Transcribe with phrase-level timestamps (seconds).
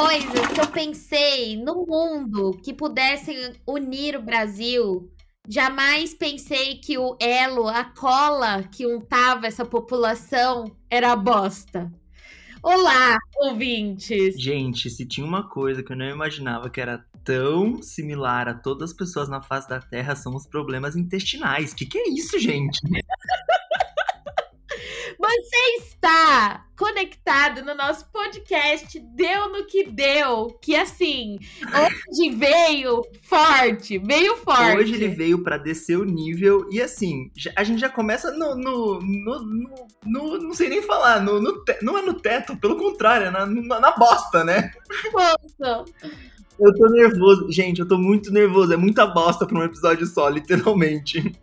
[0.00, 5.12] coisas que eu pensei no mundo que pudessem unir o Brasil,
[5.46, 11.92] jamais pensei que o elo, a cola que untava essa população era bosta.
[12.62, 14.40] Olá, ouvintes!
[14.40, 18.92] Gente, se tinha uma coisa que eu não imaginava que era tão similar a todas
[18.92, 21.74] as pessoas na face da Terra, são os problemas intestinais.
[21.74, 22.80] Que que é isso, gente?
[25.18, 33.98] Você está conectado no nosso podcast Deu no que deu, que assim, hoje veio forte,
[33.98, 34.78] veio forte.
[34.78, 38.98] Hoje ele veio para descer o nível e assim, a gente já começa no, no,
[39.00, 42.76] no, no, no não sei nem falar, no, no te, não é no teto, pelo
[42.76, 44.72] contrário, é na, na, na bosta, né?
[45.12, 45.84] Nossa.
[46.60, 47.50] Eu tô nervoso.
[47.50, 48.72] Gente, eu tô muito nervoso.
[48.72, 51.34] É muita bosta pra um episódio só, literalmente.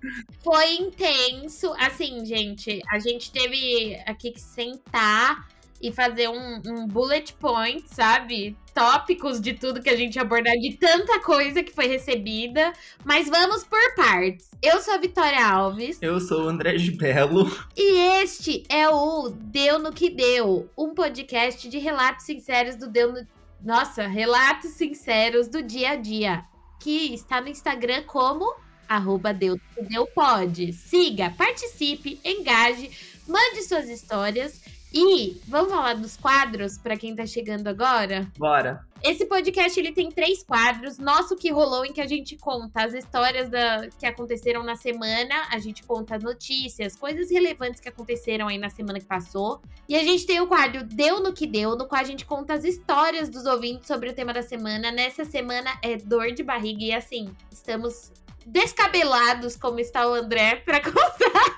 [0.44, 1.74] Foi intenso.
[1.80, 5.48] Assim, gente, a gente teve aqui que sentar
[5.82, 8.56] e fazer um, um, bullet point, sabe?
[8.74, 12.74] Tópicos de tudo que a gente abordar, de tanta coisa que foi recebida.
[13.04, 14.52] Mas vamos por partes.
[14.62, 15.98] Eu sou a Vitória Alves.
[16.02, 17.52] Eu sou o André de Belo.
[17.76, 23.12] E este é o Deu no Que Deu, um podcast de relatos sinceros do Deu
[23.12, 23.28] no,
[23.62, 26.46] nossa, relatos sinceros do dia a dia,
[26.80, 28.56] que está no Instagram como
[28.88, 30.72] arroba Deus Deu Pode.
[30.74, 32.92] Siga, participe, engaje,
[33.28, 34.62] mande suas histórias
[34.94, 38.32] e vamos falar dos quadros para quem tá chegando agora?
[38.38, 38.86] Bora.
[39.04, 40.98] Esse podcast ele tem três quadros.
[40.98, 45.36] Nosso que rolou em que a gente conta as histórias da, que aconteceram na semana,
[45.52, 49.62] a gente conta notícias, coisas relevantes que aconteceram aí na semana que passou.
[49.88, 52.54] E a gente tem o quadro Deu no que deu, no qual a gente conta
[52.54, 54.92] as histórias dos ouvintes sobre o tema da semana.
[54.92, 58.12] Nessa semana é dor de barriga e assim, estamos
[58.48, 61.58] descabelados, como está o André, para contar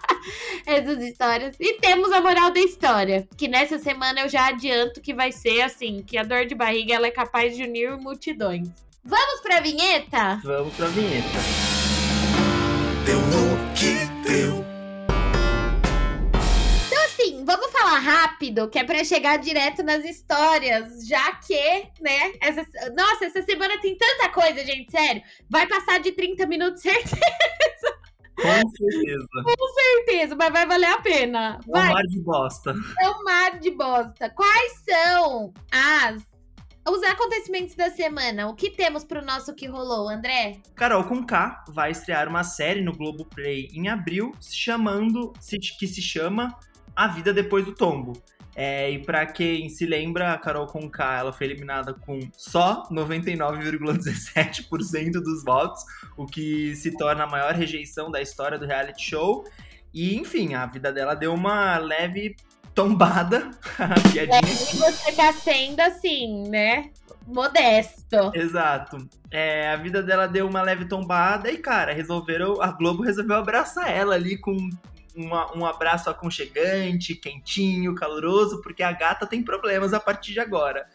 [0.66, 1.56] essas histórias.
[1.59, 5.62] E temos a moral da história, que nessa semana eu já adianto que vai ser
[5.62, 8.67] assim, que a dor de barriga ela é capaz de unir multidões.
[9.04, 10.42] Vamos pra vinheta?
[10.44, 11.39] Vamos pra vinheta.
[13.05, 14.68] Deu no que deu
[17.49, 22.33] vamos falar rápido, que é para chegar direto nas histórias, já que, né?
[22.39, 22.64] Essa,
[22.95, 25.23] nossa, essa semana tem tanta coisa, gente, sério.
[25.49, 27.20] Vai passar de 30 minutos, certeza.
[28.36, 29.27] Com certeza.
[29.43, 31.60] Com certeza, mas vai valer a pena.
[31.67, 31.87] Vai.
[31.87, 32.76] É um mar de bosta.
[33.02, 34.30] É um mar de bosta.
[34.30, 36.30] Quais são as
[36.87, 40.60] os acontecimentos da semana, o que temos pro nosso que rolou, André?
[40.76, 45.31] Carol com K vai estrear uma série no Globoplay em abril, chamando,
[45.77, 46.58] que se chama
[46.99, 48.21] a vida depois do tombo.
[48.54, 55.14] É, e para quem se lembra, a Carol Conká ela foi eliminada com só 99,17%
[55.14, 55.82] dos votos,
[56.17, 59.45] o que se torna a maior rejeição da história do reality show.
[59.93, 62.36] E, enfim, a vida dela deu uma leve
[62.76, 63.49] tombada.
[64.11, 64.39] Piadinha.
[64.39, 66.89] É, você tá sendo assim, né?
[67.26, 68.30] Modesto.
[68.33, 69.08] Exato.
[69.31, 72.61] É, a vida dela deu uma leve tombada e, cara, resolveram.
[72.61, 74.70] A Globo resolveu abraçar ela ali com
[75.19, 80.87] uma, um abraço aconchegante, quentinho, caloroso, porque a gata tem problemas a partir de agora.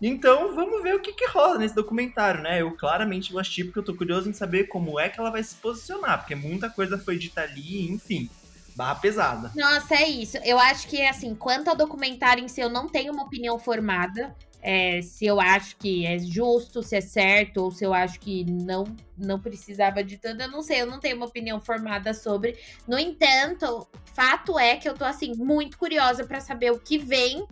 [0.00, 2.62] Então, vamos ver o que, que rola nesse documentário, né?
[2.62, 5.42] Eu claramente vou assistir porque eu tô curioso em saber como é que ela vai
[5.42, 8.30] se posicionar, porque muita coisa foi dita ali, enfim.
[8.76, 9.50] Barra pesada.
[9.56, 10.36] Nossa, é isso.
[10.44, 14.36] Eu acho que, assim, quanto ao documentário em si, eu não tenho uma opinião formada
[14.70, 18.44] é, se eu acho que é justo, se é certo, ou se eu acho que
[18.44, 18.84] não,
[19.16, 22.54] não precisava de tanto, eu não sei, eu não tenho uma opinião formada sobre.
[22.86, 27.46] No entanto, fato é que eu tô assim muito curiosa para saber o que vem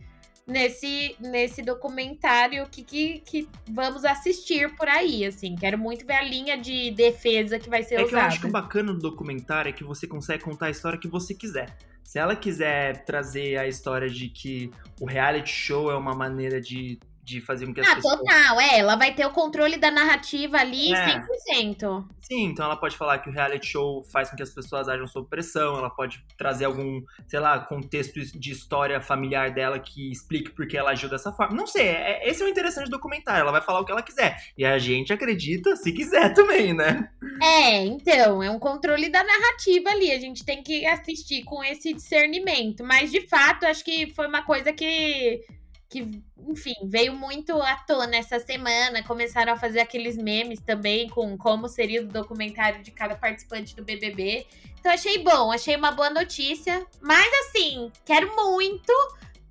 [0.46, 5.56] nesse, nesse documentário, o que, que, que, vamos assistir por aí, assim.
[5.56, 8.08] Quero muito ver a linha de defesa que vai ser é usada.
[8.08, 10.70] É que eu acho que o bacana do documentário é que você consegue contar a
[10.70, 11.74] história que você quiser.
[12.06, 17.00] Se ela quiser trazer a história de que o reality show é uma maneira de
[17.26, 18.18] de fazer com que as ah, pessoas...
[18.18, 18.78] total, é.
[18.78, 21.20] Ela vai ter o controle da narrativa ali é.
[21.50, 22.06] 100%.
[22.20, 25.06] Sim, então ela pode falar que o reality show faz com que as pessoas ajam
[25.08, 30.50] sob pressão, ela pode trazer algum, sei lá, contexto de história familiar dela que explique
[30.50, 31.56] por que ela agiu dessa forma.
[31.56, 34.02] Não sei, é, esse é o interessante do documentário, ela vai falar o que ela
[34.02, 34.36] quiser.
[34.56, 37.10] E a gente acredita se quiser também, né?
[37.42, 41.92] É, então, é um controle da narrativa ali, a gente tem que assistir com esse
[41.92, 42.84] discernimento.
[42.84, 45.44] Mas, de fato, acho que foi uma coisa que
[45.88, 49.02] que, enfim, veio muito à tona essa semana.
[49.04, 53.84] Começaram a fazer aqueles memes também com como seria o documentário de cada participante do
[53.84, 54.46] BBB.
[54.78, 56.84] Então achei bom, achei uma boa notícia.
[57.00, 58.92] Mas assim, quero muito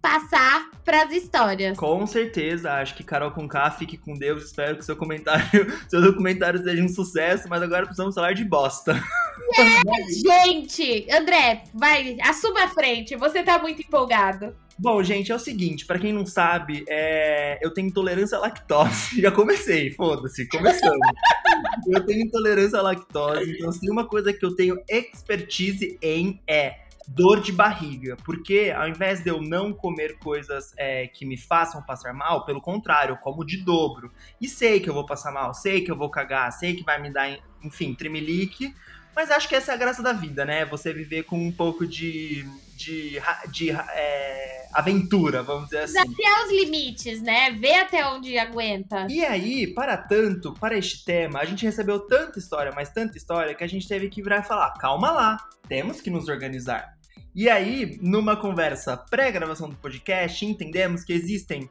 [0.06, 1.75] passar pras histórias.
[1.75, 6.62] Com certeza, acho que Carol Conká, fique com Deus, espero que seu comentário, seu documentário
[6.63, 8.94] seja um sucesso, mas agora precisamos falar de bosta.
[9.57, 11.07] É, gente!
[11.12, 14.56] André, vai, assuma a frente, você tá muito empolgado.
[14.78, 17.57] Bom, gente, é o seguinte, para quem não sabe, é...
[17.63, 19.18] eu tenho intolerância à lactose.
[19.19, 21.00] Já comecei, foda-se, começamos.
[21.90, 26.85] eu tenho intolerância à lactose, então se uma coisa que eu tenho expertise em é
[27.07, 28.18] dor de barriga.
[28.24, 32.62] Porque ao invés de eu não comer coisas é, que me façam passar mal, pelo
[32.62, 34.12] contrário, eu como de dobro.
[34.40, 37.02] E sei que eu vou passar mal, sei que eu vou cagar, sei que vai
[37.02, 38.74] me dar, enfim, tremelique.
[39.16, 40.66] Mas acho que essa é a graça da vida, né?
[40.66, 42.44] Você viver com um pouco de,
[42.76, 45.98] de, de é, aventura, vamos dizer assim.
[45.98, 47.52] Até os limites, né?
[47.52, 49.08] Ver até onde aguenta.
[49.10, 53.56] E aí, para tanto, para este tema, a gente recebeu tanta história, mas tanta história,
[53.56, 56.94] que a gente teve que virar e falar: calma lá, temos que nos organizar.
[57.34, 61.70] E aí, numa conversa pré-gravação do podcast, entendemos que existem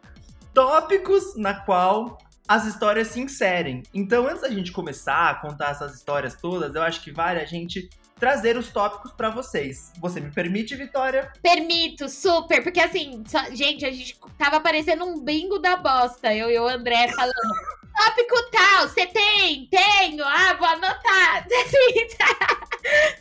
[0.52, 3.82] tópicos na qual as histórias se inserem.
[3.92, 7.44] Então, antes da gente começar a contar essas histórias todas, eu acho que vale a
[7.44, 7.88] gente
[8.18, 9.92] trazer os tópicos para vocês.
[10.00, 11.32] Você me permite, Vitória?
[11.42, 16.50] Permito, super, porque assim, só, gente, a gente tava parecendo um bingo da bosta, eu
[16.50, 17.34] e o André falando.
[17.96, 19.68] Tópico tal, você tem?
[19.68, 21.46] Tenho, ah, vou anotar.
[21.46, 22.66] Assim, tá,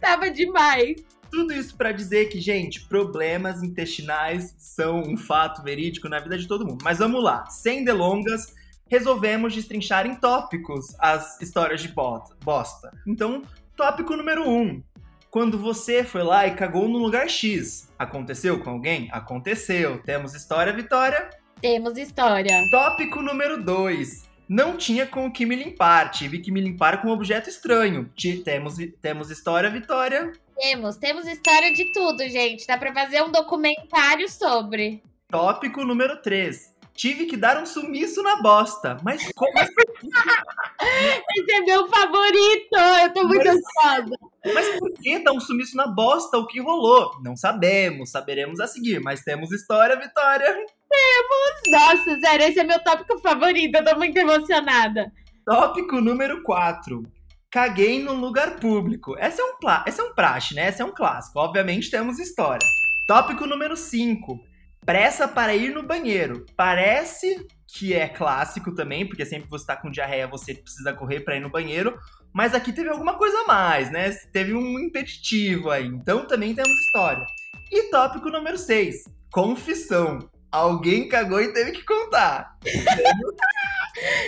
[0.02, 0.96] tava demais.
[1.30, 6.48] Tudo isso para dizer que, gente, problemas intestinais são um fato verídico na vida de
[6.48, 6.84] todo mundo.
[6.84, 8.56] Mas vamos lá, sem delongas,
[8.94, 12.92] resolvemos destrinchar em tópicos as histórias de bosta.
[13.07, 13.42] Então,
[13.75, 14.62] tópico número 1.
[14.62, 14.84] Um,
[15.31, 17.90] quando você foi lá e cagou no lugar X.
[17.98, 19.10] Aconteceu com alguém?
[19.12, 20.00] Aconteceu.
[20.04, 21.28] Temos história, Vitória?
[21.60, 22.63] Temos história.
[22.69, 24.30] Tópico número 2.
[24.48, 26.12] Não tinha com o que me limpar.
[26.12, 28.12] Tive que me limpar com um objeto estranho.
[28.46, 30.34] Temos, temos história, Vitória?
[30.56, 30.98] Temos.
[30.98, 32.68] Temos história de tudo, gente.
[32.68, 35.01] Dá pra fazer um documentário sobre.
[35.31, 38.98] Tópico número 3 tive que dar um sumiço na bosta.
[39.04, 39.74] Mas como assim?
[41.38, 42.75] Esse é meu favorito!
[43.04, 44.18] Eu tô muito ansiosa.
[44.54, 46.38] Mas por que dar um sumiço na bosta?
[46.38, 47.12] O que rolou?
[47.24, 50.48] Não sabemos, saberemos a seguir, mas temos história, Vitória.
[50.48, 51.72] Temos!
[51.72, 55.12] Nossa, sério, esse é meu tópico favorito, eu tô muito emocionada.
[55.46, 57.04] Tópico número 4.
[57.50, 59.16] Caguei num lugar público.
[59.18, 59.84] Essa é um, pla...
[59.88, 60.63] Essa é um praxe, né?
[60.63, 61.39] Essa é um clássico.
[61.39, 62.68] Obviamente temos história.
[63.07, 64.52] Tópico número 5
[64.85, 66.45] pressa para ir no banheiro.
[66.56, 71.21] Parece que é clássico também, porque sempre que você tá com diarreia, você precisa correr
[71.21, 71.97] para ir no banheiro.
[72.31, 74.12] Mas aqui teve alguma coisa a mais, né?
[74.31, 75.85] Teve um impeditivo aí.
[75.85, 77.25] Então também temos história.
[77.71, 79.06] E tópico número 6.
[79.31, 80.19] Confissão.
[80.51, 82.56] Alguém cagou e teve que contar.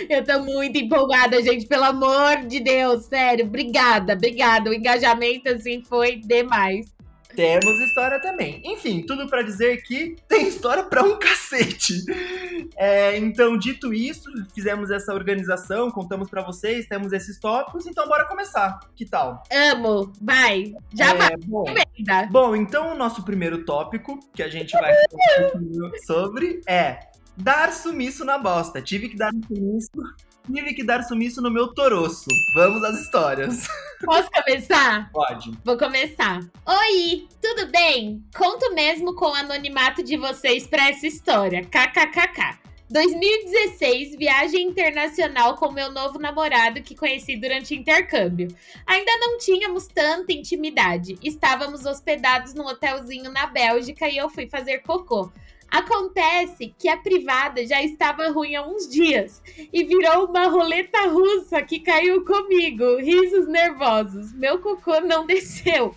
[0.08, 1.66] Eu tô muito empolgada, gente.
[1.66, 3.46] Pelo amor de Deus, sério.
[3.46, 4.70] Obrigada, obrigada.
[4.70, 6.95] O engajamento, assim, foi demais.
[7.36, 8.62] Temos história também.
[8.64, 12.02] Enfim, tudo para dizer que tem história para um cacete.
[12.76, 18.24] É, então, dito isso, fizemos essa organização, contamos para vocês, temos esses tópicos, então bora
[18.24, 18.80] começar.
[18.96, 19.42] Que tal?
[19.52, 20.72] Amo, vai.
[20.94, 21.36] Já é, vai.
[21.46, 21.64] Bom,
[22.30, 27.00] bom, então o nosso primeiro tópico que a gente vai falar sobre é
[27.36, 28.80] dar sumiço na bosta.
[28.80, 29.90] Tive que dar um sumiço
[30.52, 32.26] tive que dar sumiço no meu toroço.
[32.54, 33.66] Vamos às histórias.
[34.04, 35.10] Posso começar?
[35.12, 35.52] Pode.
[35.64, 36.40] Vou começar.
[36.66, 38.22] Oi, tudo bem?
[38.36, 41.62] Conto mesmo com o anonimato de vocês para essa história.
[41.64, 42.66] KKKK.
[42.88, 48.46] 2016, viagem internacional com meu novo namorado que conheci durante intercâmbio.
[48.86, 51.18] Ainda não tínhamos tanta intimidade.
[51.20, 55.32] Estávamos hospedados num hotelzinho na Bélgica e eu fui fazer cocô.
[55.70, 61.62] Acontece que a privada já estava ruim há uns dias e virou uma roleta russa
[61.62, 62.96] que caiu comigo.
[62.96, 64.32] Risos nervosos.
[64.32, 65.94] Meu cocô não desceu.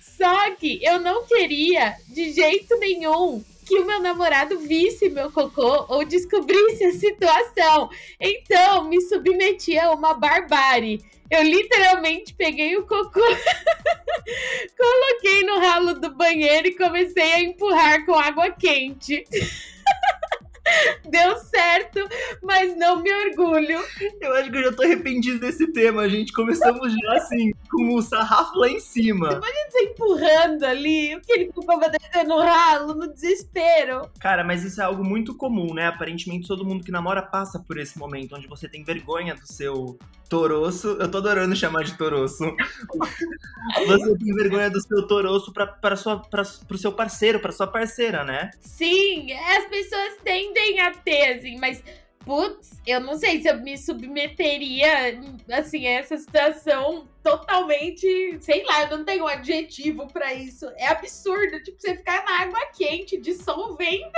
[0.00, 5.84] Só que eu não queria de jeito nenhum que o meu namorado visse meu cocô
[5.88, 7.90] ou descobrisse a situação.
[8.18, 11.04] Então, me submeti a uma barbárie.
[11.30, 13.20] Eu literalmente peguei o cocô,
[14.78, 19.24] coloquei no ralo do banheiro e comecei a empurrar com água quente.
[21.04, 22.00] Deu certo,
[22.42, 23.78] mas não me orgulho.
[24.20, 26.32] Eu acho que eu já tô arrependido desse tema, gente.
[26.32, 29.28] Começamos já assim, com o sarrafo lá em cima.
[29.32, 34.10] Imagina você empurrando ali, o que ele ficava descendo no ralo, no desespero.
[34.18, 35.86] Cara, mas isso é algo muito comum, né?
[35.86, 39.98] Aparentemente todo mundo que namora passa por esse momento, onde você tem vergonha do seu
[40.28, 40.96] toroço.
[41.00, 42.44] Eu tô adorando chamar de toroço.
[43.86, 47.66] você tem vergonha do seu toroço pra, pra sua, pra, pro seu parceiro, pra sua
[47.66, 48.50] parceira, né?
[48.60, 51.82] Sim, as pessoas tendem a ter, assim, mas
[52.28, 55.18] putz, eu não sei se eu me submeteria,
[55.50, 60.66] assim, a essa situação totalmente, sei lá, eu não tenho um adjetivo para isso.
[60.76, 64.10] É absurdo, tipo, você ficar na água quente, dissolvendo.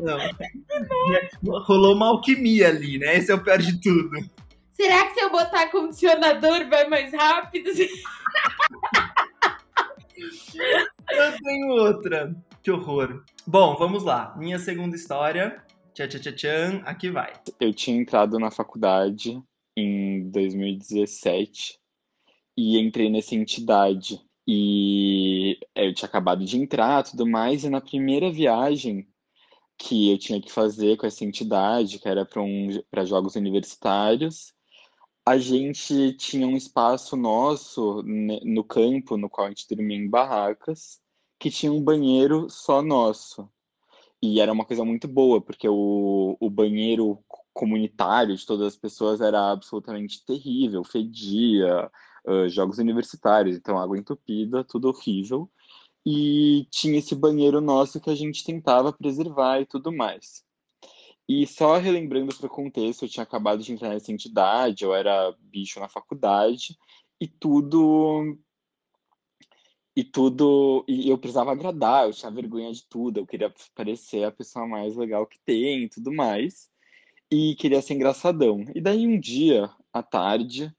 [0.00, 0.18] Não.
[1.64, 3.16] Rolou uma alquimia ali, né?
[3.16, 4.10] Esse é o pior de tudo.
[4.72, 7.70] Será que se eu botar condicionador vai mais rápido?
[11.10, 12.34] eu tenho outra.
[12.62, 13.22] Que horror.
[13.46, 14.34] Bom, vamos lá.
[14.36, 15.62] Minha segunda história.
[15.94, 16.82] Tchan, tchan, tchan.
[16.84, 17.32] Aqui vai.
[17.60, 19.40] Eu tinha entrado na faculdade
[19.76, 21.78] em 2017
[22.56, 24.20] e entrei nessa entidade.
[24.46, 29.06] E eu tinha acabado de entrar tudo mais, e na primeira viagem
[29.78, 32.70] que eu tinha que fazer com essa entidade, que era para um,
[33.04, 34.54] jogos universitários,
[35.26, 41.00] a gente tinha um espaço nosso no campo, no qual a gente dormia em barracas,
[41.38, 43.48] que tinha um banheiro só nosso.
[44.22, 47.22] E era uma coisa muito boa, porque o, o banheiro
[47.52, 51.90] comunitário de todas as pessoas era absolutamente terrível, fedia,
[52.48, 55.50] jogos universitários, então água entupida, tudo horrível.
[56.04, 60.44] E tinha esse banheiro nosso que a gente tentava preservar e tudo mais.
[61.28, 65.34] E só relembrando para o contexto, eu tinha acabado de entrar nessa entidade, eu era
[65.40, 66.76] bicho na faculdade,
[67.20, 68.38] e tudo.
[69.96, 70.84] E tudo.
[70.86, 74.94] E eu precisava agradar, eu tinha vergonha de tudo, eu queria parecer a pessoa mais
[74.96, 76.70] legal que tem e tudo mais.
[77.30, 78.64] E queria ser engraçadão.
[78.74, 80.72] E daí um dia, à tarde,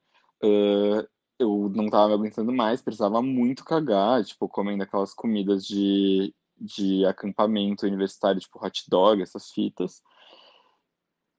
[0.43, 1.07] uh,
[1.39, 7.05] eu não tava me aguentando mais, precisava muito cagar, tipo, comendo aquelas comidas de, de
[7.05, 10.01] acampamento universitário, tipo hot dog, essas fitas.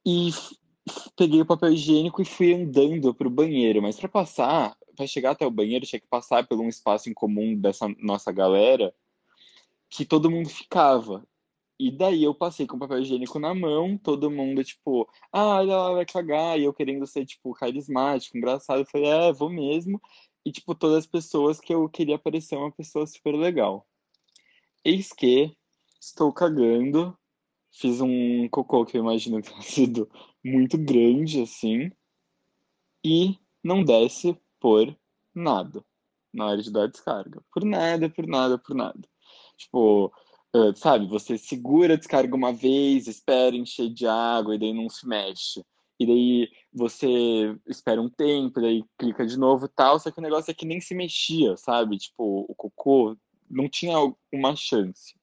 [0.06, 0.30] E
[1.16, 5.46] peguei o papel higiênico e fui andando pro banheiro, mas para passar, para chegar até
[5.46, 8.94] o banheiro, tinha que passar por um espaço em comum dessa nossa galera
[9.90, 11.26] que todo mundo ficava.
[11.78, 16.04] E daí eu passei com papel higiênico na mão, todo mundo, tipo, ah, ela vai
[16.04, 18.80] cagar, e eu querendo ser, tipo, carismático, engraçado.
[18.80, 20.00] Eu falei, é, vou mesmo.
[20.44, 23.86] E, tipo, todas as pessoas que eu queria parecer uma pessoa super legal.
[24.84, 25.56] Eis que
[26.00, 27.16] estou cagando,
[27.72, 30.10] fiz um cocô que eu imagino que tenha sido
[30.44, 31.92] muito grande, assim,
[33.04, 34.96] e não desce por
[35.34, 35.84] nada
[36.32, 37.42] na hora de dar descarga.
[37.52, 39.00] Por nada, por nada, por nada.
[39.56, 40.12] Tipo,
[40.54, 45.06] Uh, sabe, você segura descarga uma vez, espera encher de água e daí não se
[45.06, 45.62] mexe.
[46.00, 50.50] E daí você espera um tempo, daí clica de novo tal, só que o negócio
[50.50, 51.98] é que nem se mexia, sabe?
[51.98, 53.16] Tipo, o cocô
[53.50, 53.96] não tinha
[54.32, 55.14] uma chance.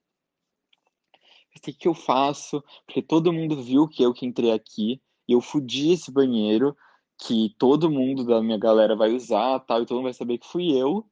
[1.56, 2.64] o que eu faço?
[2.86, 6.76] Porque todo mundo viu que eu que entrei aqui e eu fudi esse banheiro
[7.18, 10.48] que todo mundo da minha galera vai usar, tal, e todo mundo vai saber que
[10.48, 11.10] fui eu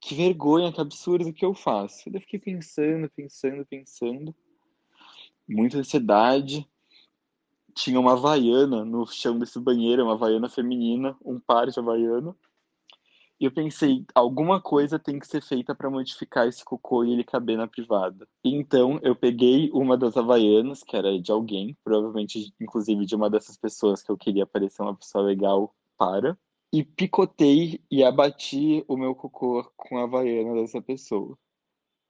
[0.00, 2.08] que vergonha, que absurdo que eu faço.
[2.12, 4.34] Eu fiquei pensando, pensando, pensando.
[5.48, 6.68] Muita ansiedade.
[7.74, 12.34] Tinha uma havaiana no chão desse banheiro, uma havaiana feminina, um par de havaiana.
[13.40, 17.22] E eu pensei, alguma coisa tem que ser feita para modificar esse cocô e ele
[17.22, 18.26] caber na privada.
[18.42, 23.56] Então eu peguei uma das havaianas, que era de alguém, provavelmente inclusive de uma dessas
[23.56, 26.36] pessoas que eu queria parecer uma pessoa legal para
[26.72, 31.36] e picotei e abati o meu cocô com a havaiana dessa pessoa.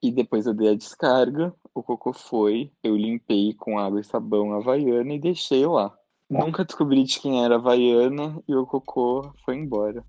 [0.03, 4.53] E depois eu dei a descarga, o cocô foi, eu limpei com água e sabão
[4.53, 5.97] a havaiana e deixei lá.
[6.31, 10.05] Nunca descobri de quem era a havaiana e o cocô foi embora.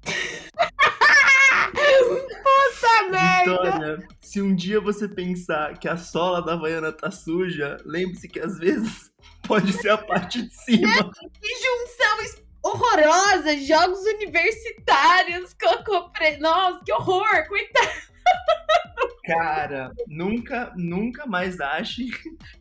[1.71, 3.51] Puta merda!
[3.51, 8.39] Vitória, se um dia você pensar que a sola da Havaiana tá suja, lembre-se que
[8.39, 9.11] às vezes
[9.47, 11.11] pode ser a parte de cima.
[11.41, 11.98] Que junção
[12.69, 16.41] horrorosa, jogos universitários, cocô preto.
[16.41, 18.09] Nossa, que horror, coitado.
[19.25, 22.09] Cara, nunca, nunca mais ache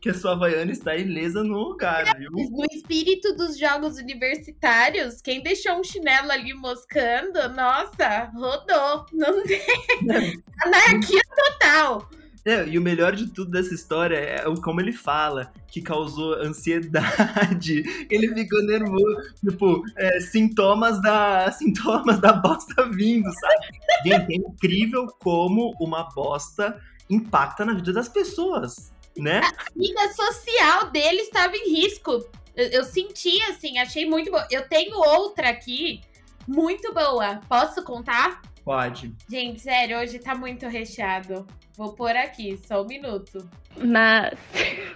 [0.00, 2.30] que a sua Havaiana está ilesa no lugar, viu?
[2.30, 9.06] No espírito dos jogos universitários, quem deixou um chinelo ali moscando, nossa, rodou.
[9.12, 9.62] Não tem.
[10.62, 12.10] Anarquia total.
[12.44, 16.34] É, e o melhor de tudo dessa história é o como ele fala, que causou
[16.34, 17.82] ansiedade.
[18.10, 23.66] Ele ficou nervoso, tipo, é, sintomas da sintomas da bosta vindo, sabe?
[24.04, 26.80] Gente, é incrível como uma bosta
[27.10, 29.40] impacta na vida das pessoas, né?
[29.40, 32.24] A vida social dele estava em risco.
[32.54, 34.42] Eu, eu senti, assim, achei muito bom.
[34.50, 36.00] Eu tenho outra aqui,
[36.46, 37.40] muito boa.
[37.48, 38.42] Posso contar?
[38.68, 39.14] Pode.
[39.30, 41.46] Gente, sério, hoje tá muito recheado.
[41.74, 43.48] Vou pôr aqui, só um minuto.
[43.78, 44.38] Mas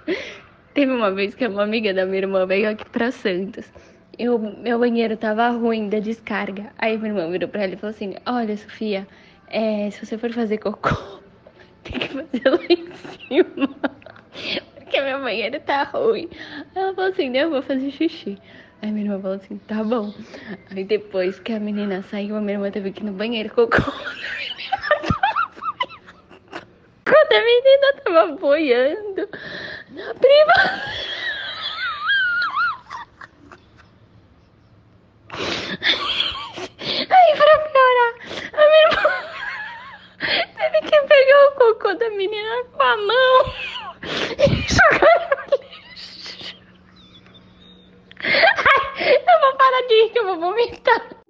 [0.75, 3.73] teve uma vez que uma amiga da minha irmã veio aqui pra Santos.
[4.19, 6.71] E o meu banheiro tava ruim da descarga.
[6.77, 9.09] Aí minha irmã virou pra ela e falou assim: Olha, Sofia,
[9.49, 11.23] é, se você for fazer cocô,
[11.83, 13.75] tem que fazer lá em cima.
[14.77, 16.29] Porque meu banheiro tá ruim.
[16.75, 18.39] Ela falou assim, eu vou fazer xixi.
[18.83, 20.13] Aí minha irmã falou assim, tá bom.
[20.75, 23.77] Aí depois que a menina saiu, a minha irmã teve que ir no banheiro, cocô.
[27.05, 29.29] Quando a menina tava boiando
[29.91, 30.55] na prima.
[37.09, 38.13] Aí pra piorar,
[38.53, 39.15] a minha irmã
[40.57, 43.53] teve que pegar o cocô da menina com a mão
[44.39, 46.57] e jogar no lixo.
[48.25, 51.23] Ai, eu vou parar de rir que eu vou vomitar.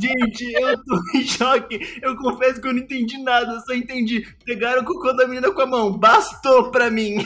[0.00, 1.98] Gente, eu tô em choque.
[2.02, 3.52] Eu confesso que eu não entendi nada.
[3.52, 4.22] Eu só entendi.
[4.44, 5.98] Pegaram o cocô da menina com a mão.
[5.98, 7.16] Bastou pra mim.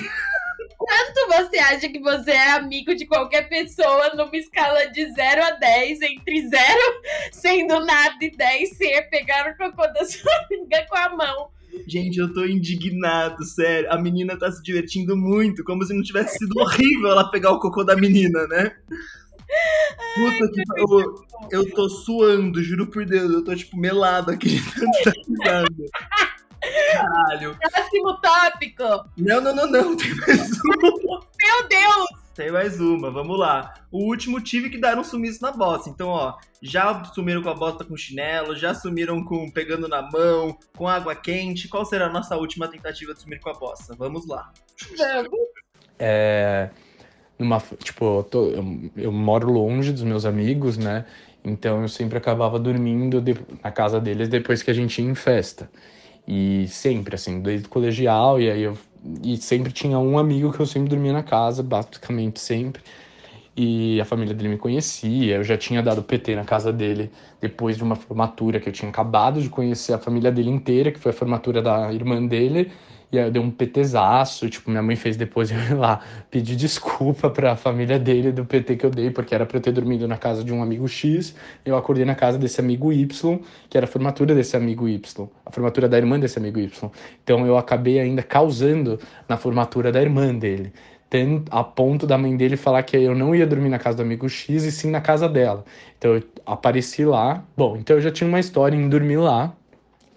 [0.78, 5.50] Quanto você acha que você é amigo de qualquer pessoa numa escala de 0 a
[5.52, 6.62] 10, entre 0
[7.32, 11.50] sendo nada e 10 ser pegar o cocô da sua amiga com a mão?
[11.86, 13.90] Gente, eu tô indignado, sério.
[13.90, 17.58] A menina tá se divertindo muito, como se não tivesse sido horrível ela pegar o
[17.58, 18.76] cocô da menina, né?
[20.14, 21.14] Puta que pariu.
[21.50, 23.32] Eu tô suando, juro por Deus.
[23.32, 24.60] Eu tô, tipo, melado aqui
[25.44, 25.64] tá.
[26.92, 27.56] Caralho.
[27.58, 28.84] Próximo tópico.
[29.16, 29.96] Não, não, não, não.
[29.96, 31.20] Tem mais uma.
[31.40, 32.21] Meu Deus!
[32.34, 33.74] Tem mais uma, vamos lá.
[33.90, 35.90] O último tive que dar um sumiço na bosta.
[35.90, 40.56] Então, ó, já sumiram com a bosta com chinelo, já sumiram com pegando na mão,
[40.76, 41.68] com água quente.
[41.68, 43.94] Qual será a nossa última tentativa de sumir com a bosta?
[43.98, 44.50] Vamos lá.
[45.98, 46.70] É,
[47.38, 51.04] numa, tipo, eu, tô- eu- eu moro longe dos meus amigos, né?
[51.44, 53.22] Então eu sempre acabava dormindo
[53.62, 55.70] na casa deles depois que a gente ia em festa.
[56.26, 58.78] E sempre, assim, desde o colegial, e aí eu.
[59.24, 62.82] E sempre tinha um amigo que eu sempre dormia na casa, basicamente sempre.
[63.56, 67.10] E a família dele me conhecia, eu já tinha dado PT na casa dele
[67.40, 70.98] depois de uma formatura que eu tinha acabado de conhecer a família dele inteira, que
[70.98, 72.72] foi a formatura da irmã dele.
[73.12, 76.00] E aí eu dei um PTzaço, tipo, minha mãe fez depois eu ir lá
[76.30, 79.70] pedir desculpa pra família dele do PT que eu dei, porque era pra eu ter
[79.70, 83.38] dormido na casa de um amigo X, eu acordei na casa desse amigo Y,
[83.68, 86.90] que era a formatura desse amigo Y, a formatura da irmã desse amigo Y.
[87.22, 90.72] Então eu acabei ainda causando na formatura da irmã dele,
[91.50, 94.26] a ponto da mãe dele falar que eu não ia dormir na casa do amigo
[94.26, 95.66] X e sim na casa dela.
[95.98, 99.52] Então eu apareci lá, bom, então eu já tinha uma história em dormir lá,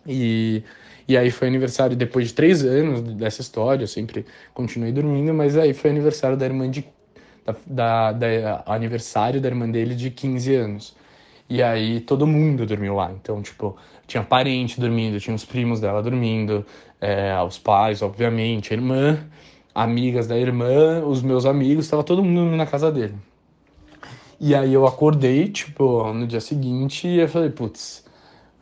[0.07, 0.63] e
[1.07, 5.57] e aí foi aniversário, depois de três anos dessa história, eu sempre continuei dormindo, mas
[5.57, 6.85] aí foi aniversário da irmã de.
[7.45, 10.95] Da, da, da- aniversário da irmã dele de 15 anos.
[11.49, 13.11] E aí todo mundo dormiu lá.
[13.11, 16.65] Então, tipo, tinha parente dormindo, tinha os primos dela dormindo,
[16.99, 19.19] é, os pais, obviamente, a irmã,
[19.75, 23.13] amigas da irmã, os meus amigos, tava todo mundo na casa dele.
[24.39, 28.04] E aí eu acordei, tipo, no dia seguinte, e eu falei, putz,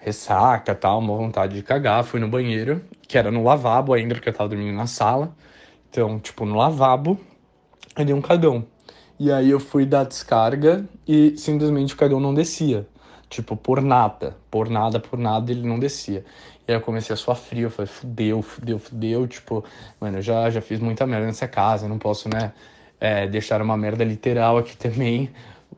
[0.03, 4.29] ressaca, tal, uma vontade de cagar, fui no banheiro, que era no lavabo ainda, porque
[4.29, 5.33] eu tava dormindo na sala.
[5.89, 7.17] Então, tipo, no lavabo,
[7.95, 8.65] eu dei um cagão.
[9.17, 12.85] E aí eu fui dar descarga e simplesmente o cagão não descia.
[13.29, 16.25] Tipo, por nada, por nada, por nada, ele não descia.
[16.67, 19.27] E aí eu comecei a suar frio, eu falei, fudeu, fudeu, fudeu.
[19.27, 19.63] Tipo,
[20.01, 22.51] mano, eu já, já fiz muita merda nessa casa, eu não posso, né,
[22.99, 25.31] é, deixar uma merda literal aqui também.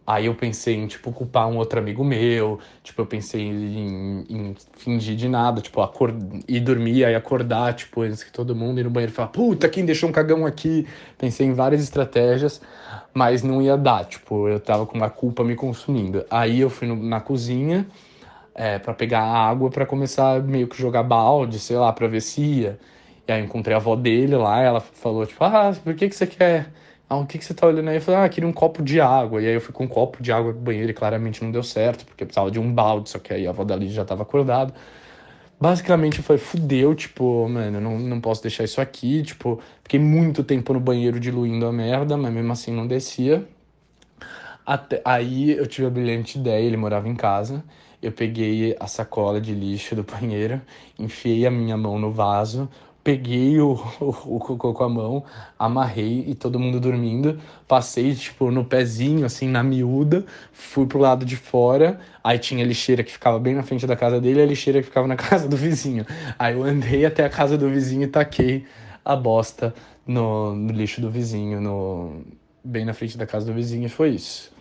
[0.08, 2.60] Aí eu pensei em, tipo, culpar um outro amigo meu.
[2.84, 5.62] Tipo, eu pensei em, em fingir de nada.
[5.62, 6.14] Tipo, acor
[6.48, 9.68] ir dormir, aí acordar, tipo, antes que todo mundo ir no banheiro e falar, puta,
[9.68, 10.88] quem deixou um cagão aqui?
[11.18, 12.62] Pensei em várias estratégias,
[13.14, 14.06] mas não ia dar.
[14.06, 16.24] Tipo, eu tava com a culpa me consumindo.
[16.30, 17.88] Aí eu fui no- na cozinha
[18.54, 22.42] é, para pegar água para começar meio que jogar balde, sei lá, pra ver se
[22.42, 22.80] ia.
[23.28, 26.28] E aí encontrei a avó dele lá, ela falou, tipo, ah, por que que você
[26.28, 26.72] quer?
[27.10, 27.98] Ah, o que que você tá olhando aí?
[27.98, 29.42] Eu falei, ah, queria um copo de água.
[29.42, 31.62] E aí eu fui com um copo de água pro banheiro e claramente não deu
[31.64, 34.24] certo, porque precisava de um balde, só que aí a avó da Lidia já tava
[34.24, 34.74] acordada.
[35.60, 40.74] Basicamente falei, fudeu, tipo, mano, não, não posso deixar isso aqui, tipo, fiquei muito tempo
[40.74, 43.48] no banheiro diluindo a merda, mas mesmo assim não descia.
[44.66, 47.64] Até, aí eu tive a brilhante ideia, ele morava em casa,
[48.02, 50.62] eu peguei a sacola de lixo do banheiro,
[50.98, 52.70] enfiei a minha mão no vaso,
[53.06, 55.24] peguei o, o, o cocô com a mão,
[55.60, 61.24] amarrei e todo mundo dormindo, passei, tipo, no pezinho, assim, na miúda, fui pro lado
[61.24, 64.44] de fora, aí tinha a lixeira que ficava bem na frente da casa dele e
[64.44, 66.04] a lixeira que ficava na casa do vizinho.
[66.40, 68.66] Aí eu andei até a casa do vizinho e taquei
[69.06, 69.72] a bosta
[70.08, 72.24] no, no lixo do vizinho, no,
[72.64, 74.55] bem na frente da casa do vizinho, e foi isso.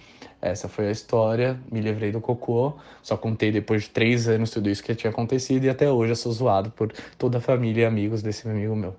[0.45, 4.69] Essa foi a história, me livrei do cocô, só contei depois de três anos tudo
[4.69, 7.87] isso que tinha acontecido e até hoje eu sou zoado por toda a família e
[7.87, 8.95] amigos desse amigo meu.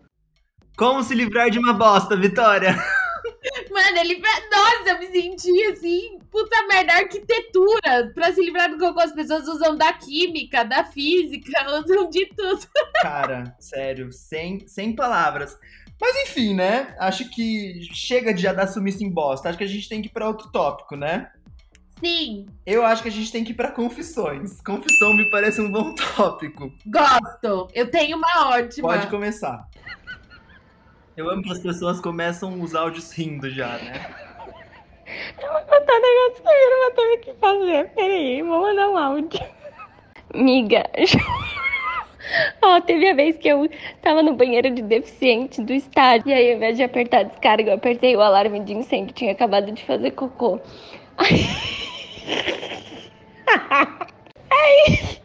[0.76, 2.76] Como se livrar de uma bosta, Vitória?
[3.70, 4.20] Mano, ele.
[4.52, 8.12] Nossa, eu me senti assim, puta merda, arquitetura.
[8.16, 12.68] Pra se livrar do cocô, as pessoas usam da química, da física, usam de tudo.
[13.04, 15.56] Cara, sério, sem, sem palavras.
[16.02, 16.96] Mas enfim, né?
[17.00, 19.48] Acho que chega de já dar sumiço em bosta.
[19.48, 21.32] Acho que a gente tem que ir pra outro tópico, né?
[22.04, 24.60] Sim, Eu acho que a gente tem que ir pra confissões.
[24.62, 26.72] Confissão me parece um bom tópico.
[26.86, 27.70] gosto.
[27.74, 28.90] Eu tenho uma ótima.
[28.90, 29.68] Pode começar.
[31.16, 34.14] Eu amo que as pessoas começam os áudios rindo já, né?
[35.42, 37.90] Eu vou contar um negócio que eu não ter que fazer.
[37.96, 39.40] Peraí, vou mandar um áudio.
[40.34, 40.84] Miga,
[42.62, 43.70] ó, teve a vez que eu
[44.02, 46.30] tava no banheiro de deficiente do estádio.
[46.30, 49.14] E aí, ao invés de apertar a descarga, eu apertei o alarme de incêndio.
[49.14, 50.60] Tinha acabado de fazer cocô.
[54.50, 55.20] Aí,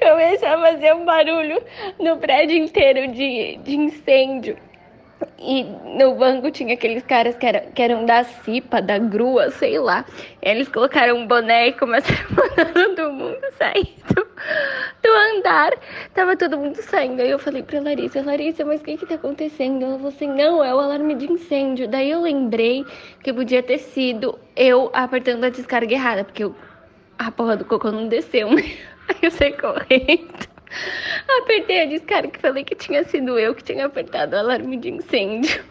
[0.00, 1.62] começou a fazer um barulho
[2.00, 4.56] no prédio inteiro de, de incêndio.
[5.38, 5.64] E
[5.96, 10.04] no banco tinha aqueles caras que, era, que eram da CIPA, da grua, sei lá.
[10.42, 14.26] Eles colocaram um boné e começaram a mandar todo mundo sair do,
[15.02, 15.72] do andar.
[16.14, 17.22] Tava todo mundo saindo.
[17.22, 19.84] Aí eu falei pra Larissa, Larissa, mas o que que tá acontecendo?
[19.84, 21.88] Ela falou assim, não, é o alarme de incêndio.
[21.88, 22.84] Daí eu lembrei
[23.22, 26.54] que podia ter sido eu apertando a descarga errada, porque eu,
[27.18, 28.52] a porra do cocô não desceu.
[28.52, 28.62] né?
[29.08, 30.57] Aí eu saí correndo.
[31.42, 34.90] Apertei a descarga e falei que tinha sido eu que tinha apertado o alarme de
[34.90, 35.64] incêndio.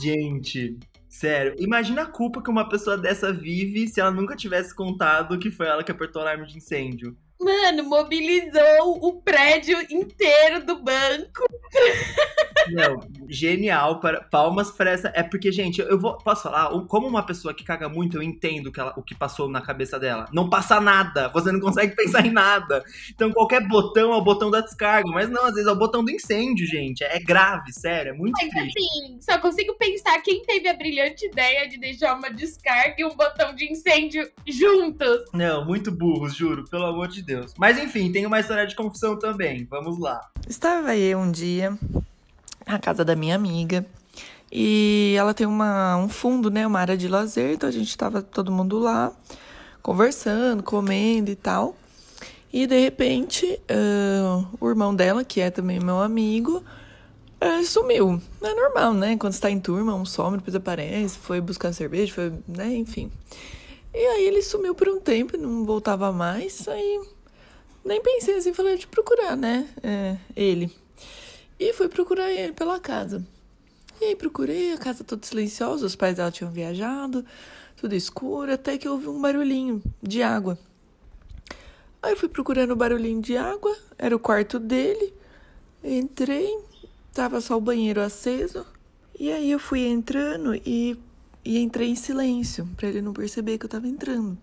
[0.00, 0.78] Gente,
[1.08, 5.50] sério, imagina a culpa que uma pessoa dessa vive se ela nunca tivesse contado que
[5.50, 7.16] foi ela que apertou o alarme de incêndio.
[7.40, 11.46] Mano, mobilizou o prédio inteiro do banco.
[12.70, 14.00] Não, genial.
[14.00, 15.12] Para, palmas para essa.
[15.14, 16.16] É porque, gente, eu vou.
[16.18, 16.68] Posso falar?
[16.86, 19.98] Como uma pessoa que caga muito, eu entendo que ela- o que passou na cabeça
[19.98, 20.26] dela.
[20.32, 21.28] Não passa nada.
[21.28, 22.82] Você não consegue pensar em nada.
[23.10, 25.08] Então, qualquer botão é o botão da descarga.
[25.10, 27.02] Mas não, às vezes é o botão do incêndio, gente.
[27.04, 28.10] É grave, sério.
[28.10, 28.78] É muito Mas triste.
[28.78, 33.14] assim, só consigo pensar quem teve a brilhante ideia de deixar uma descarga e um
[33.16, 35.24] botão de incêndio juntos.
[35.32, 36.64] Não, muito burros, juro.
[36.70, 37.54] Pelo amor de Deus.
[37.58, 39.66] Mas enfim, tem uma história de confusão também.
[39.70, 40.20] Vamos lá.
[40.48, 41.76] Estava eu um dia
[42.68, 43.84] na casa da minha amiga
[44.50, 46.66] e ela tem uma, um fundo, né?
[46.66, 49.12] Uma área de lazer, então a gente estava todo mundo lá
[49.82, 51.76] conversando, comendo e tal.
[52.52, 56.62] E de repente, ah, o irmão dela, que é também meu amigo,
[57.40, 58.20] ah, sumiu.
[58.42, 59.16] É normal, né?
[59.18, 62.74] Quando você tá em turma, um some, depois aparece, foi buscar cerveja, foi, né?
[62.74, 63.10] Enfim.
[63.92, 67.00] E aí ele sumiu por um tempo, não voltava mais, aí
[67.84, 69.68] nem pensei assim, falei, eu procurar, né?
[69.82, 70.74] É, ele.
[71.58, 73.26] E fui procurar ele pela casa.
[74.00, 77.24] E aí procurei, a casa toda silenciosa, os pais dela tinham viajado,
[77.76, 80.56] tudo escuro, até que eu ouvi um barulhinho de água.
[82.00, 85.12] Aí fui procurando o barulhinho de água, era o quarto dele.
[85.82, 86.56] Entrei,
[87.12, 88.64] tava só o banheiro aceso.
[89.18, 90.96] E aí eu fui entrando e,
[91.44, 94.38] e entrei em silêncio, pra ele não perceber que eu tava entrando.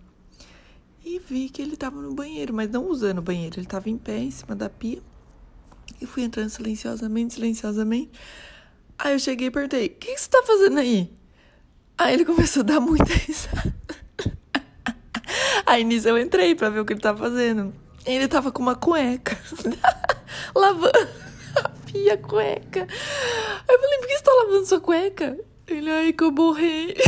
[1.02, 3.96] E vi que ele tava no banheiro, mas não usando o banheiro, ele tava em
[3.96, 5.00] pé em cima da pia.
[6.00, 8.10] E fui entrando silenciosamente, silenciosamente.
[8.98, 11.10] Aí eu cheguei e perguntei: O que você tá fazendo aí?
[11.98, 13.74] Aí ele começou a dar muita risada.
[15.64, 17.74] Aí nisso eu entrei pra ver o que ele tava fazendo.
[18.04, 19.36] Ele tava com uma cueca,
[20.54, 21.08] lavando
[21.56, 22.86] a pia cueca.
[22.86, 25.38] Aí eu falei: Por que você tá lavando sua cueca?
[25.66, 26.94] Ele, ai, que eu borrei.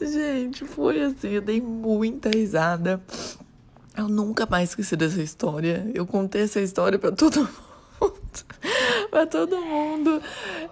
[0.00, 3.02] Gente, foi assim, eu dei muita risada.
[3.96, 5.86] Eu nunca mais esqueci dessa história.
[5.94, 7.40] Eu contei essa história pra todo
[8.00, 8.44] mundo.
[9.10, 10.22] pra todo mundo.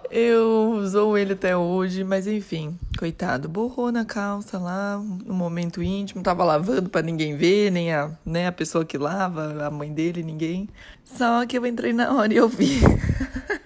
[0.09, 6.21] Eu usou ele até hoje, mas enfim, coitado, borrou na calça lá, no momento íntimo,
[6.23, 10.23] tava lavando pra ninguém ver, nem a, né, a pessoa que lava, a mãe dele,
[10.23, 10.67] ninguém.
[11.05, 12.79] Só que eu entrei na hora e eu vi.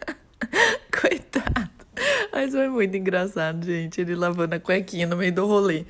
[1.02, 1.70] Coitado.
[2.32, 4.02] Mas foi muito engraçado, gente.
[4.02, 5.86] Ele lavando a cuequinha no meio do rolê.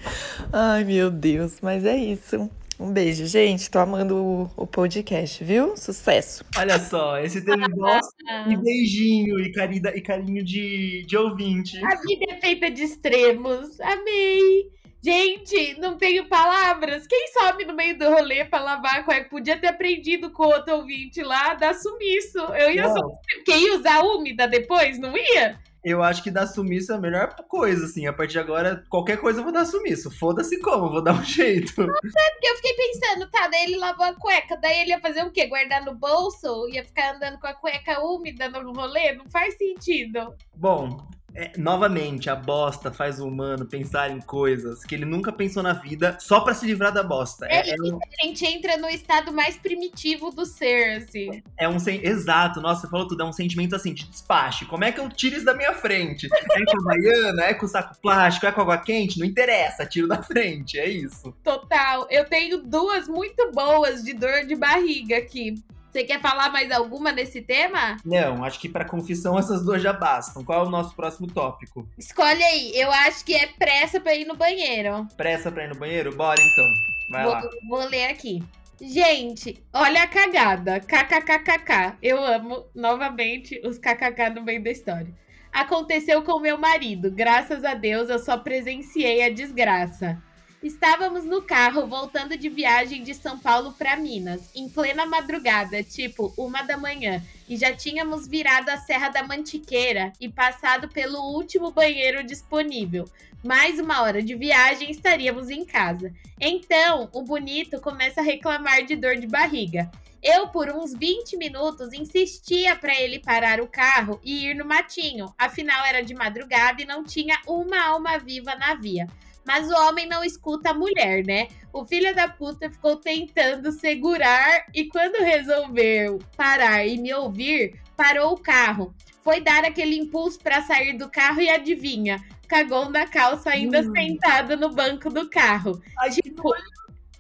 [0.53, 1.57] Ai, meu Deus.
[1.61, 2.49] Mas é isso.
[2.79, 3.69] Um beijo, gente.
[3.69, 5.77] Tô amando o, o podcast, viu?
[5.77, 6.43] Sucesso.
[6.57, 8.15] Olha só, esse teve bosta
[8.49, 11.83] e beijinho e carinho, e carinho de, de ouvinte.
[11.85, 13.79] A vida é feita de extremos.
[13.79, 14.75] Amei.
[15.01, 17.05] Gente, não tenho palavras.
[17.05, 19.29] Quem sobe no meio do rolê pra lavar a cueca?
[19.29, 22.39] Podia ter aprendido com outro ouvinte lá, dar sumiço.
[22.39, 23.07] Eu ia só...
[23.45, 25.59] Quem ia usar úmida depois, não ia?
[25.85, 28.07] Eu acho que dar sumiço é a melhor coisa, assim.
[28.07, 30.09] A partir de agora, qualquer coisa eu vou dar sumiço.
[30.09, 31.75] Foda-se como, vou dar um jeito.
[31.75, 35.31] Porque eu fiquei pensando, tá, daí ele lavou a cueca, daí ele ia fazer o
[35.31, 35.45] quê?
[35.45, 36.67] Guardar no bolso?
[36.69, 39.13] Ia ficar andando com a cueca úmida no rolê?
[39.13, 40.33] Não faz sentido.
[40.55, 45.61] Bom, É, novamente, a bosta faz o humano pensar em coisas que ele nunca pensou
[45.61, 47.45] na vida só para se livrar da bosta.
[47.47, 47.97] É, é, é um...
[47.97, 51.43] a gente entra no estado mais primitivo do ser, assim.
[51.57, 51.99] É um sen...
[52.01, 54.65] exato, nossa, você falou tudo, é um sentimento assim de despache.
[54.65, 56.27] Como é que eu tiro isso da minha frente?
[56.31, 59.85] É com a baiana, é com o saco plástico, é com água quente, não interessa,
[59.85, 61.35] tiro da frente, é isso.
[61.43, 62.07] Total.
[62.09, 65.55] Eu tenho duas muito boas de dor de barriga aqui.
[65.95, 67.95] Você quer falar mais alguma nesse tema?
[68.03, 70.43] Não, acho que para confissão essas duas já bastam.
[70.43, 71.87] Qual é o nosso próximo tópico?
[71.97, 72.77] Escolhe aí.
[72.77, 75.07] Eu acho que é pressa para ir no banheiro.
[75.15, 76.13] Pressa para ir no banheiro?
[76.13, 76.65] Bora então.
[77.09, 77.49] Vai vou, lá.
[77.69, 78.43] Vou ler aqui.
[78.81, 80.81] Gente, olha a cagada.
[80.81, 81.95] KKKKK.
[82.03, 85.13] Eu amo novamente os KKK no meio da história.
[85.49, 87.09] Aconteceu com meu marido.
[87.09, 90.21] Graças a Deus eu só presenciei a desgraça.
[90.63, 96.33] Estávamos no carro voltando de viagem de São Paulo para Minas, em plena madrugada, tipo
[96.37, 101.71] uma da manhã, e já tínhamos virado a Serra da Mantiqueira e passado pelo último
[101.71, 103.05] banheiro disponível.
[103.43, 106.11] Mais uma hora de viagem estaríamos em casa.
[106.39, 109.91] Então, o bonito começa a reclamar de dor de barriga.
[110.23, 115.31] Eu, por uns 20 minutos, insistia para ele parar o carro e ir no matinho.
[115.37, 119.07] Afinal, era de madrugada e não tinha uma alma viva na via.
[119.45, 121.47] Mas o homem não escuta a mulher, né?
[121.71, 128.33] O filho da puta ficou tentando segurar e quando resolveu parar e me ouvir, parou
[128.33, 128.93] o carro.
[129.23, 133.91] Foi dar aquele impulso para sair do carro e adivinha, cagou na calça ainda hum.
[133.91, 135.81] sentado no banco do carro.
[135.99, 136.51] Ai, tipo,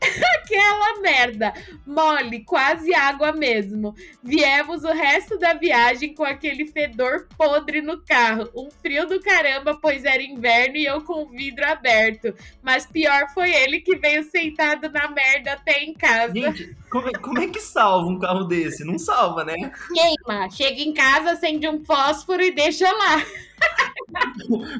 [0.35, 1.53] Aquela merda,
[1.85, 3.95] mole, quase água mesmo.
[4.23, 8.49] Viemos o resto da viagem com aquele fedor podre no carro.
[8.55, 12.33] Um frio do caramba, pois era inverno e eu com o vidro aberto.
[12.61, 16.33] Mas pior foi ele que veio sentado na merda até em casa.
[16.33, 18.85] Gente, como, é, como é que salva um carro desse?
[18.85, 19.55] Não salva, né?
[19.93, 20.49] Queima.
[20.49, 23.23] Chega em casa, acende um fósforo e deixa lá.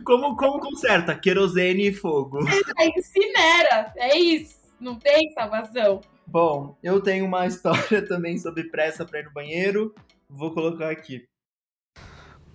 [0.04, 1.16] Como, como conserta?
[1.16, 2.40] Querosene e fogo.
[2.78, 3.94] É, incinera.
[3.96, 4.55] É isso.
[4.80, 6.02] Não tem salvação.
[6.26, 9.94] Bom, eu tenho uma história também sobre pressa para ir no banheiro.
[10.30, 11.28] Vou colocar aqui.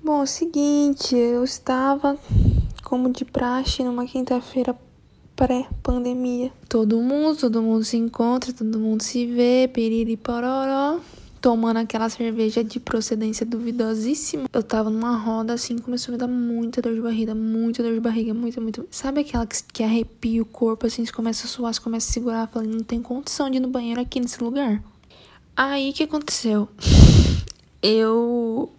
[0.03, 2.19] Bom, é o seguinte, eu estava
[2.83, 4.77] como de praxe numa quinta-feira
[5.37, 6.51] pré-pandemia.
[6.69, 11.01] Todo mundo, todo mundo se encontra, todo mundo se vê, piriri pororó
[11.41, 14.47] tomando aquela cerveja de procedência duvidosíssima.
[14.53, 17.95] Eu tava numa roda assim, começou a me dar muita dor de barriga, muita dor
[17.95, 18.87] de barriga, muito, muito.
[18.91, 22.13] Sabe aquela que, que arrepia o corpo assim, você começa a suar, você começa a
[22.13, 24.83] segurar, falando, não tem condição de ir no banheiro aqui nesse lugar.
[25.57, 26.69] Aí o que aconteceu?
[27.83, 28.71] Eu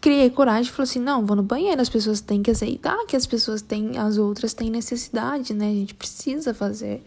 [0.00, 3.16] criei coragem e falei assim: não, vou no banheiro, as pessoas têm que aceitar que
[3.16, 5.70] as pessoas têm, as outras têm necessidade, né?
[5.70, 7.02] A gente precisa fazer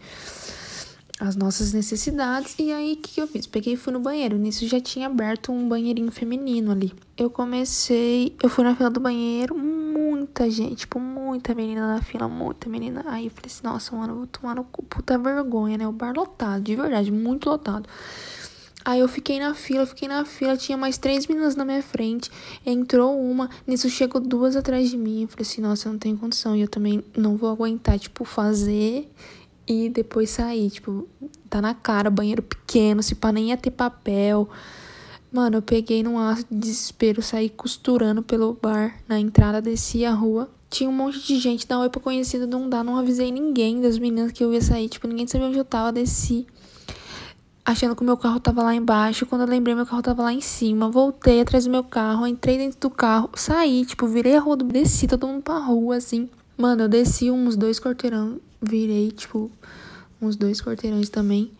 [1.20, 2.54] as nossas necessidades.
[2.58, 3.46] E aí, o que, eu fiz?
[3.46, 4.36] Peguei e fui no banheiro.
[4.36, 6.92] Nisso já tinha aberto um banheirinho feminino ali.
[7.16, 12.28] Eu comecei, eu fui na fila do banheiro, muita gente, tipo, muita menina na fila,
[12.28, 13.04] muita menina.
[13.06, 15.88] Aí eu falei assim, nossa, mano, eu vou tomar no cu, puta vergonha, né?
[15.88, 17.88] O bar lotado, de verdade, muito lotado.
[18.84, 22.30] Aí eu fiquei na fila, fiquei na fila, tinha mais três meninas na minha frente.
[22.64, 25.22] Entrou uma, nisso chegou duas atrás de mim.
[25.22, 26.56] Eu falei assim, nossa, eu não tenho condição.
[26.56, 29.10] E eu também não vou aguentar, tipo, fazer
[29.68, 30.70] e depois sair.
[30.70, 31.06] Tipo,
[31.48, 34.48] tá na cara, banheiro pequeno, se pá, nem ia ter papel.
[35.30, 40.12] Mano, eu peguei num aço de desespero, saí costurando pelo bar na entrada, desci a
[40.12, 40.48] rua.
[40.70, 43.98] Tinha um monte de gente da oi pra conhecida, não dá, não avisei ninguém das
[43.98, 44.88] meninas que eu ia sair.
[44.88, 46.46] Tipo, ninguém sabia onde eu tava, desci.
[47.64, 49.26] Achando que o meu carro tava lá embaixo.
[49.26, 50.90] Quando eu lembrei, meu carro tava lá em cima.
[50.90, 55.06] Voltei atrás do meu carro, entrei dentro do carro, saí, tipo, virei a rua, desci
[55.06, 56.30] todo mundo pra rua, assim.
[56.56, 59.50] Mano, eu desci uns dois quarteirão, virei, tipo,
[60.20, 61.50] uns dois quarteirões também.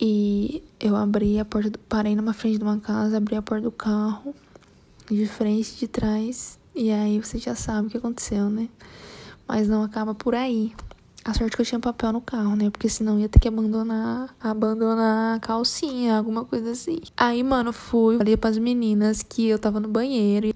[0.00, 3.64] E eu abri a porta, do, parei numa frente de uma casa, abri a porta
[3.64, 4.34] do carro,
[5.10, 6.58] de frente, de trás.
[6.74, 8.68] E aí você já sabe o que aconteceu, né?
[9.46, 10.72] Mas não acaba por aí.
[11.22, 12.70] A sorte que eu tinha papel no carro, né?
[12.70, 17.00] Porque senão ia ter que abandonar, abandonar a calcinha, alguma coisa assim.
[17.14, 20.50] Aí, mano, fui, falei pras meninas que eu tava no banheiro.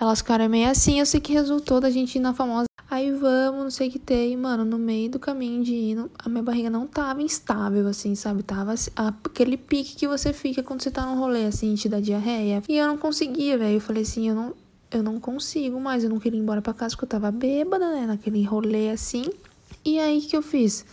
[0.00, 3.62] Elas ficaram meio assim, eu sei que resultou da gente ir na famosa Aí vamos,
[3.62, 6.68] não sei o que tem, mano, no meio do caminho de ir, a minha barriga
[6.68, 8.42] não tava instável, assim, sabe?
[8.42, 12.62] Tava aquele pique que você fica quando você tá num rolê, assim, te dá diarreia.
[12.68, 13.76] E eu não conseguia, velho.
[13.76, 14.54] Eu falei assim, eu não,
[14.90, 17.90] eu não consigo mais, eu não queria ir embora pra casa porque eu tava bêbada,
[17.92, 18.04] né?
[18.04, 19.24] Naquele rolê assim.
[19.82, 20.84] E aí, o que eu fiz?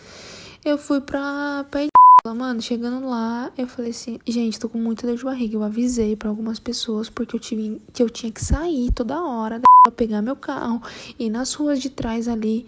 [0.63, 1.81] Eu fui pra, pra
[2.25, 5.55] Mano, chegando lá, eu falei assim, gente, tô com muita dor de barriga.
[5.55, 9.59] Eu avisei para algumas pessoas porque eu tive que eu tinha que sair toda hora
[9.83, 10.81] pra pegar meu carro,
[11.17, 12.65] ir nas ruas de trás ali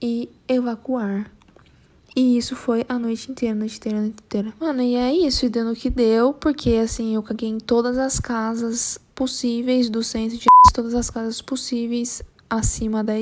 [0.00, 1.30] e evacuar.
[2.14, 4.52] E isso foi a noite inteira, noite inteira, noite inteira.
[4.60, 7.96] Mano, e é isso, e dando o que deu, porque assim, eu caguei em todas
[7.98, 13.14] as casas possíveis do centro de todas as casas possíveis acima da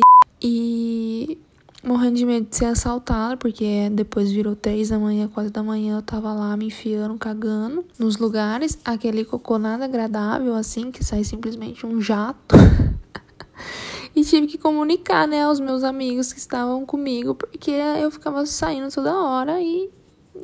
[0.43, 1.39] e
[1.83, 5.97] morrendo de medo de ser assaltada, porque depois virou três da manhã, quatro da manhã,
[5.97, 11.25] eu tava lá me enfiando, cagando nos lugares, aquele cocô nada agradável, assim, que sai
[11.25, 12.55] simplesmente um jato.
[14.15, 18.93] e tive que comunicar, né, aos meus amigos que estavam comigo, porque eu ficava saindo
[18.93, 19.91] toda hora e,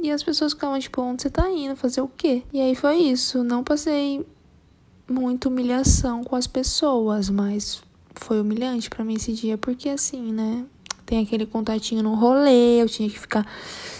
[0.02, 1.76] e as pessoas ficavam tipo, onde você tá indo?
[1.76, 2.42] Fazer o quê?
[2.52, 4.26] E aí foi isso, não passei
[5.08, 7.82] muita humilhação com as pessoas, mas
[8.14, 10.64] foi humilhante para mim esse dia, porque assim, né,
[11.06, 13.46] tem aquele contatinho no rolê, eu tinha que ficar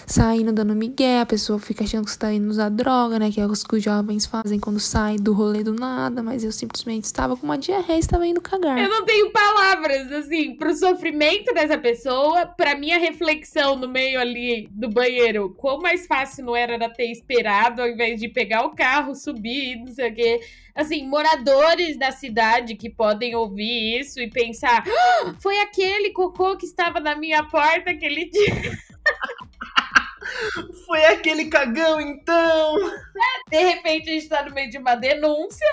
[0.07, 3.31] saindo dando migué, a pessoa fica achando que você tá indo usar droga, né?
[3.31, 6.53] Que é o que os jovens fazem quando saem do rolê do nada, mas eu
[6.53, 8.79] simplesmente estava com uma diarreia e estava indo cagar.
[8.79, 14.69] Eu não tenho palavras, assim, pro sofrimento dessa pessoa, pra minha reflexão no meio ali
[14.71, 19.15] do banheiro, quão mais fácil não era ter esperado ao invés de pegar o carro,
[19.15, 20.41] subir, não sei o quê
[20.77, 26.67] assim, moradores da cidade que podem ouvir isso e pensar: ah, foi aquele cocô que
[26.67, 28.47] estava na minha porta aquele dia.
[30.87, 32.77] Foi aquele cagão, então!
[33.49, 35.67] De repente a gente tá no meio de uma denúncia.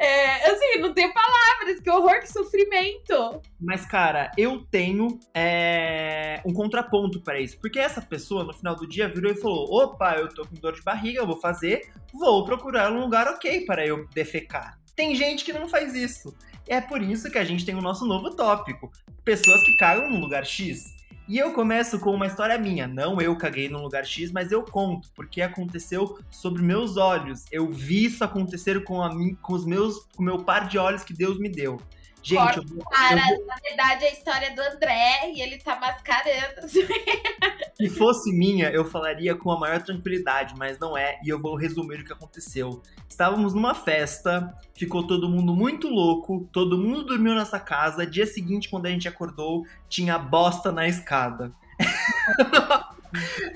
[0.00, 3.42] É, assim, não tenho palavras, que horror, que sofrimento.
[3.60, 7.58] Mas, cara, eu tenho é, um contraponto para isso.
[7.60, 10.72] Porque essa pessoa, no final do dia, virou e falou: opa, eu tô com dor
[10.72, 14.78] de barriga, eu vou fazer, vou procurar um lugar ok para eu defecar.
[14.96, 16.34] Tem gente que não faz isso.
[16.66, 18.90] É por isso que a gente tem o nosso novo tópico:
[19.22, 20.82] pessoas que cagam no lugar X.
[21.30, 22.88] E eu começo com uma história minha.
[22.88, 27.44] Não eu caguei num lugar X, mas eu conto, porque aconteceu sobre meus olhos.
[27.52, 31.04] Eu vi isso acontecer com, a, com os meus, com o meu par de olhos
[31.04, 31.80] que Deus me deu.
[32.22, 33.46] Gente, eu vou, Cara, eu vou...
[33.46, 36.68] na verdade é a história do André e ele tá mascarando.
[36.68, 41.56] Se fosse minha, eu falaria com a maior tranquilidade, mas não é, e eu vou
[41.56, 42.82] resumir o que aconteceu.
[43.08, 48.06] Estávamos numa festa, ficou todo mundo muito louco, todo mundo dormiu nessa casa.
[48.06, 51.52] Dia seguinte, quando a gente acordou, tinha bosta na escada.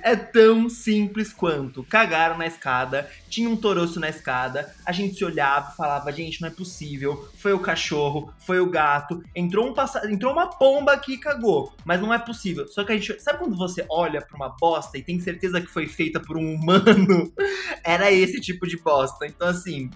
[0.03, 1.83] É tão simples quanto.
[1.85, 6.41] Cagaram na escada, tinha um toroço na escada, a gente se olhava e falava, gente,
[6.41, 7.29] não é possível.
[7.37, 10.11] Foi o cachorro, foi o gato, entrou um passa...
[10.11, 11.73] entrou uma pomba aqui e cagou.
[11.85, 12.67] Mas não é possível.
[12.69, 13.21] Só que a gente.
[13.21, 16.55] Sabe quando você olha pra uma bosta e tem certeza que foi feita por um
[16.55, 17.33] humano?
[17.85, 19.27] Era esse tipo de bosta.
[19.27, 19.91] Então, assim,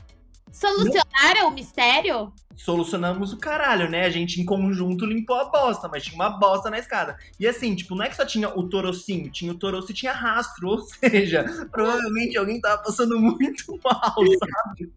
[0.53, 2.33] Solucionaram o mistério?
[2.59, 4.05] Solucionamos o caralho, né?
[4.05, 7.17] A gente em conjunto limpou a bosta, mas tinha uma bosta na escada.
[7.39, 10.13] E assim, tipo, não é que só tinha o torocinho, tinha o toroço e tinha
[10.13, 10.69] rastro.
[10.69, 14.93] Ou seja, provavelmente alguém tava passando muito mal, sabe?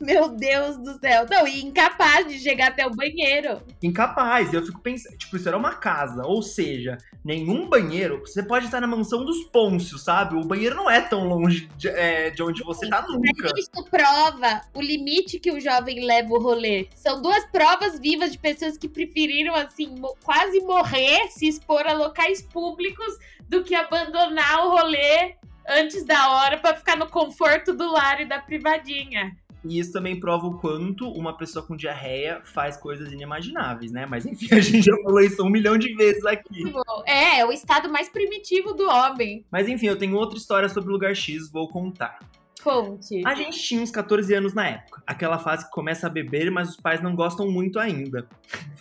[0.00, 1.26] Meu Deus do céu.
[1.28, 3.60] Não, e incapaz de chegar até o banheiro.
[3.82, 4.54] Incapaz.
[4.54, 6.24] Eu fico pensando, tipo, isso era uma casa.
[6.24, 8.20] Ou seja, nenhum banheiro.
[8.20, 10.36] Você pode estar na mansão dos Pôncios, sabe?
[10.36, 13.50] O banheiro não é tão longe de, é, de onde você tá nunca.
[13.56, 16.75] Isso prova o limite que o jovem leva o rolê.
[16.94, 22.42] São duas provas vivas de pessoas que preferiram, assim, quase morrer, se expor a locais
[22.42, 25.34] públicos, do que abandonar o rolê
[25.68, 29.36] antes da hora para ficar no conforto do lar e da privadinha.
[29.68, 34.06] E isso também prova o quanto uma pessoa com diarreia faz coisas inimagináveis, né?
[34.06, 36.62] Mas enfim, a gente já falou isso um milhão de vezes aqui.
[37.04, 39.44] É, é o estado mais primitivo do homem.
[39.50, 42.18] Mas enfim, eu tenho outra história sobre o lugar X, vou contar.
[42.66, 43.22] Conte.
[43.24, 45.00] A gente tinha uns 14 anos na época.
[45.06, 48.28] Aquela fase que começa a beber, mas os pais não gostam muito ainda.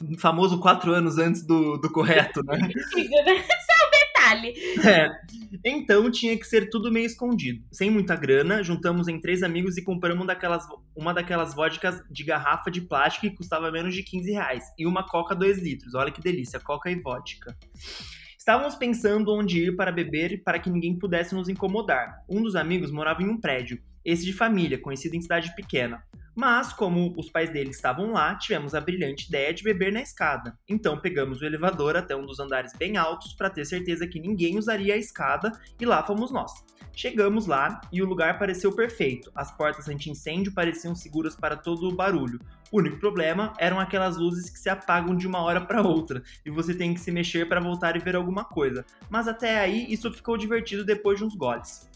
[0.02, 2.58] O famoso 4 anos antes do, do correto, né?
[2.66, 4.54] Só um detalhe.
[4.84, 5.12] É.
[5.64, 7.64] Então tinha que ser tudo meio escondido.
[7.72, 12.24] Sem muita grana, juntamos em três amigos e compramos uma daquelas, uma daquelas vodkas de
[12.24, 14.64] garrafa de plástico que custava menos de 15 reais.
[14.80, 15.94] E uma coca 2 litros.
[15.94, 17.56] Olha que delícia, coca e vodka.
[18.46, 22.24] Estávamos pensando onde ir para beber para que ninguém pudesse nos incomodar.
[22.30, 26.04] Um dos amigos morava em um prédio, esse de família, conhecido em cidade pequena.
[26.36, 30.58] Mas, como os pais dele estavam lá, tivemos a brilhante ideia de beber na escada.
[30.68, 34.58] Então, pegamos o elevador até um dos andares bem altos para ter certeza que ninguém
[34.58, 36.52] usaria a escada e lá fomos nós.
[36.96, 39.30] Chegamos lá e o lugar pareceu perfeito.
[39.36, 42.40] As portas anti-incêndio pareciam seguras para todo o barulho.
[42.72, 46.50] O único problema eram aquelas luzes que se apagam de uma hora para outra e
[46.50, 48.86] você tem que se mexer para voltar e ver alguma coisa.
[49.10, 51.90] Mas até aí isso ficou divertido depois de uns goles.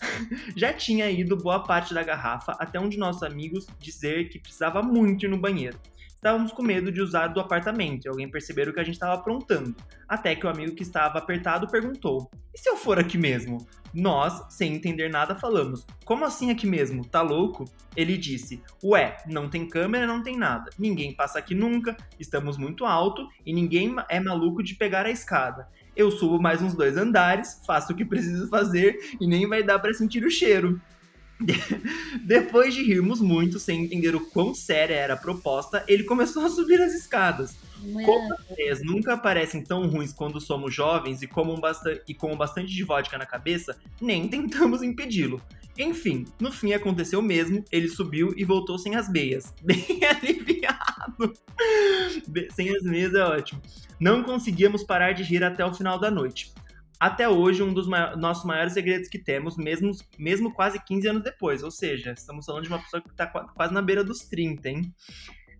[0.56, 4.82] Já tinha ido boa parte da garrafa até um de nossos amigos dizer que precisava
[4.82, 5.78] muito ir no banheiro.
[6.20, 9.14] Estávamos com medo de usar do apartamento e alguém perceber o que a gente estava
[9.14, 9.74] aprontando.
[10.06, 13.66] Até que o amigo que estava apertado perguntou: E se eu for aqui mesmo?
[13.94, 17.06] Nós, sem entender nada, falamos: Como assim aqui mesmo?
[17.06, 17.64] Tá louco?
[17.96, 20.70] Ele disse: Ué, não tem câmera, não tem nada.
[20.78, 25.68] Ninguém passa aqui nunca, estamos muito alto e ninguém é maluco de pegar a escada.
[25.96, 29.78] Eu subo mais uns dois andares, faço o que preciso fazer e nem vai dar
[29.78, 30.80] para sentir o cheiro.
[32.24, 36.50] Depois de rirmos muito sem entender o quão séria era a proposta, ele começou a
[36.50, 37.56] subir as escadas.
[38.04, 41.60] Como as ideias nunca parecem tão ruins quando somos jovens e, como um
[42.06, 45.40] e com bastante de vodka na cabeça, nem tentamos impedi-lo.
[45.78, 49.54] Enfim, no fim aconteceu mesmo, ele subiu e voltou sem as meias.
[49.64, 50.79] Bem aliviado.
[52.52, 53.60] Sem as meias é ótimo.
[53.98, 56.52] Não conseguíamos parar de rir até o final da noite.
[56.98, 57.86] Até hoje, um dos
[58.18, 61.62] nossos maiores segredos que temos, mesmo, mesmo quase 15 anos depois.
[61.62, 64.94] Ou seja, estamos falando de uma pessoa que está quase na beira dos 30, hein?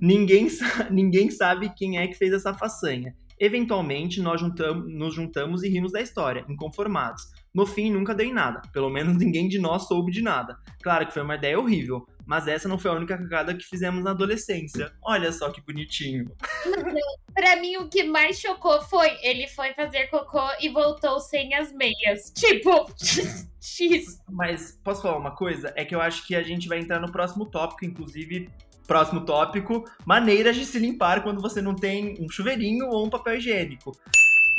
[0.00, 0.48] Ninguém,
[0.90, 3.14] ninguém sabe quem é que fez essa façanha.
[3.38, 7.22] Eventualmente, nós nos juntamos e rimos da história, inconformados.
[7.54, 8.60] No fim, nunca deu em nada.
[8.70, 10.58] Pelo menos ninguém de nós soube de nada.
[10.82, 14.02] Claro que foi uma ideia horrível, mas essa não foi a única cagada que fizemos
[14.02, 14.92] na adolescência.
[15.02, 16.30] Olha só que bonitinho.
[17.34, 21.72] Pra mim, o que mais chocou foi ele foi fazer cocô e voltou sem as
[21.72, 22.32] meias.
[22.34, 22.86] Tipo,
[23.60, 24.18] X.
[24.28, 25.72] Mas posso falar uma coisa?
[25.76, 28.50] É que eu acho que a gente vai entrar no próximo tópico, inclusive
[28.86, 33.36] próximo tópico, maneiras de se limpar quando você não tem um chuveirinho ou um papel
[33.36, 33.92] higiênico.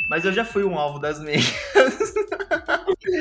[0.08, 1.44] Mas eu já fui um alvo das meias.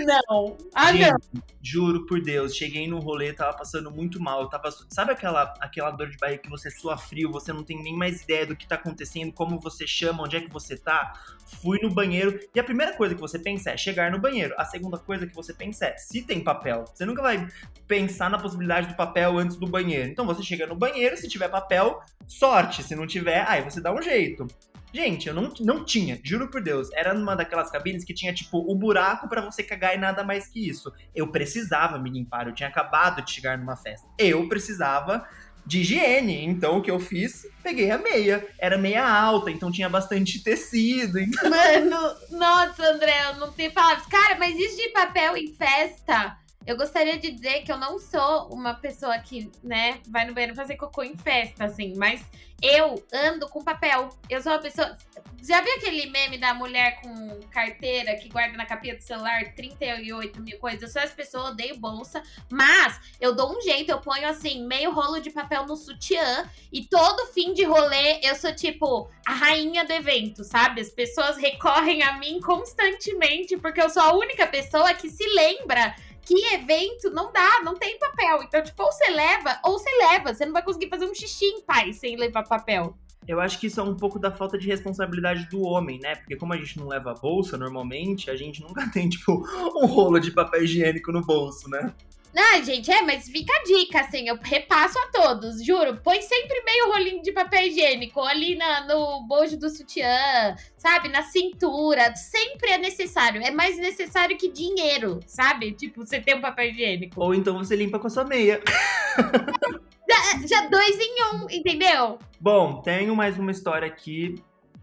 [0.05, 0.57] Não.
[0.73, 1.43] Ah, Gente, não.
[1.61, 4.49] Juro por Deus, cheguei num rolê, tava passando muito mal.
[4.49, 7.95] Tava, sabe aquela, aquela dor de barriga que você sua frio, você não tem nem
[7.95, 11.13] mais ideia do que tá acontecendo, como você chama, onde é que você tá?
[11.61, 14.55] Fui no banheiro e a primeira coisa que você pensa é chegar no banheiro.
[14.57, 16.85] A segunda coisa que você pensa é se tem papel.
[16.93, 17.47] Você nunca vai
[17.87, 20.09] pensar na possibilidade do papel antes do banheiro.
[20.09, 22.81] Então você chega no banheiro, se tiver papel, sorte.
[22.81, 24.47] Se não tiver, aí você dá um jeito.
[24.93, 26.89] Gente, eu não, não tinha, juro por Deus.
[26.93, 30.23] Era numa daquelas cabines que tinha, tipo, o um buraco para você cagar e nada
[30.23, 30.91] mais que isso.
[31.15, 34.07] Eu precisava me limpar, eu tinha acabado de chegar numa festa.
[34.17, 35.25] Eu precisava
[35.65, 36.43] de higiene.
[36.45, 37.47] Então o que eu fiz?
[37.63, 38.45] Peguei a meia.
[38.59, 41.19] Era meia alta, então tinha bastante tecido.
[41.19, 41.49] Então...
[41.49, 44.05] Mano, nossa, André, eu não tenho palavras.
[44.07, 46.37] Cara, mas isso de papel em festa.
[46.66, 50.55] Eu gostaria de dizer que eu não sou uma pessoa que, né, vai no banheiro
[50.55, 52.24] fazer cocô em festa, assim, mas
[52.62, 54.09] eu ando com papel.
[54.30, 54.95] Eu sou uma pessoa.
[55.41, 60.39] Já viu aquele meme da mulher com carteira que guarda na capinha do celular 38
[60.39, 60.84] mil coisas?
[60.84, 64.91] Eu sou essa pessoa, odeio bolsa, mas eu dou um jeito, eu ponho assim, meio
[64.91, 69.84] rolo de papel no sutiã e todo fim de rolê eu sou tipo a rainha
[69.84, 70.82] do evento, sabe?
[70.82, 75.95] As pessoas recorrem a mim constantemente porque eu sou a única pessoa que se lembra
[76.24, 78.43] que evento não dá, não tem papel.
[78.43, 80.34] Então, tipo, ou você leva, ou você leva.
[80.34, 82.95] Você não vai conseguir fazer um xixi em paz sem levar papel.
[83.28, 86.15] Eu acho que isso é um pouco da falta de responsabilidade do homem, né?
[86.15, 89.45] Porque como a gente não leva bolsa normalmente, a gente nunca tem, tipo,
[89.76, 91.93] um rolo de papel higiênico no bolso, né?
[92.34, 95.97] Não, gente, é, mas fica a dica, assim, eu repasso a todos, juro.
[95.97, 101.09] Põe sempre meio rolinho de papel higiênico ali na, no bojo do sutiã, sabe?
[101.09, 102.15] Na cintura.
[102.15, 103.41] Sempre é necessário.
[103.41, 105.73] É mais necessário que dinheiro, sabe?
[105.73, 107.21] Tipo, você ter um papel higiênico.
[107.21, 108.61] Ou então você limpa com a sua meia.
[110.09, 112.17] já, já dois em um, entendeu?
[112.39, 114.36] Bom, tenho mais uma história aqui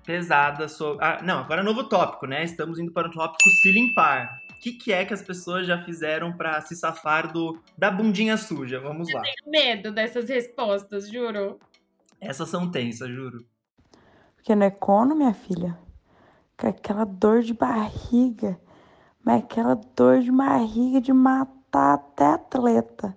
[0.04, 1.04] pesada sobre.
[1.04, 2.42] Ah, não, agora é novo tópico, né?
[2.44, 4.38] Estamos indo para o tópico se limpar.
[4.58, 8.36] O que, que, é que as pessoas já fizeram para se safar do da bundinha
[8.36, 8.80] suja?
[8.80, 9.20] Vamos lá.
[9.20, 11.60] Eu tenho medo dessas respostas, juro.
[12.20, 13.46] Essas são tensas, juro.
[14.34, 15.78] Porque não é cono, minha filha.
[16.56, 18.58] Com aquela dor de barriga.
[19.24, 23.16] Mas aquela dor de barriga de matar até atleta.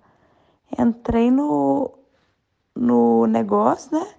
[0.78, 1.98] Entrei no,
[2.72, 4.14] no negócio, né?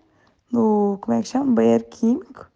[0.51, 1.53] No, como é que chama?
[1.53, 2.51] Banheiro químico.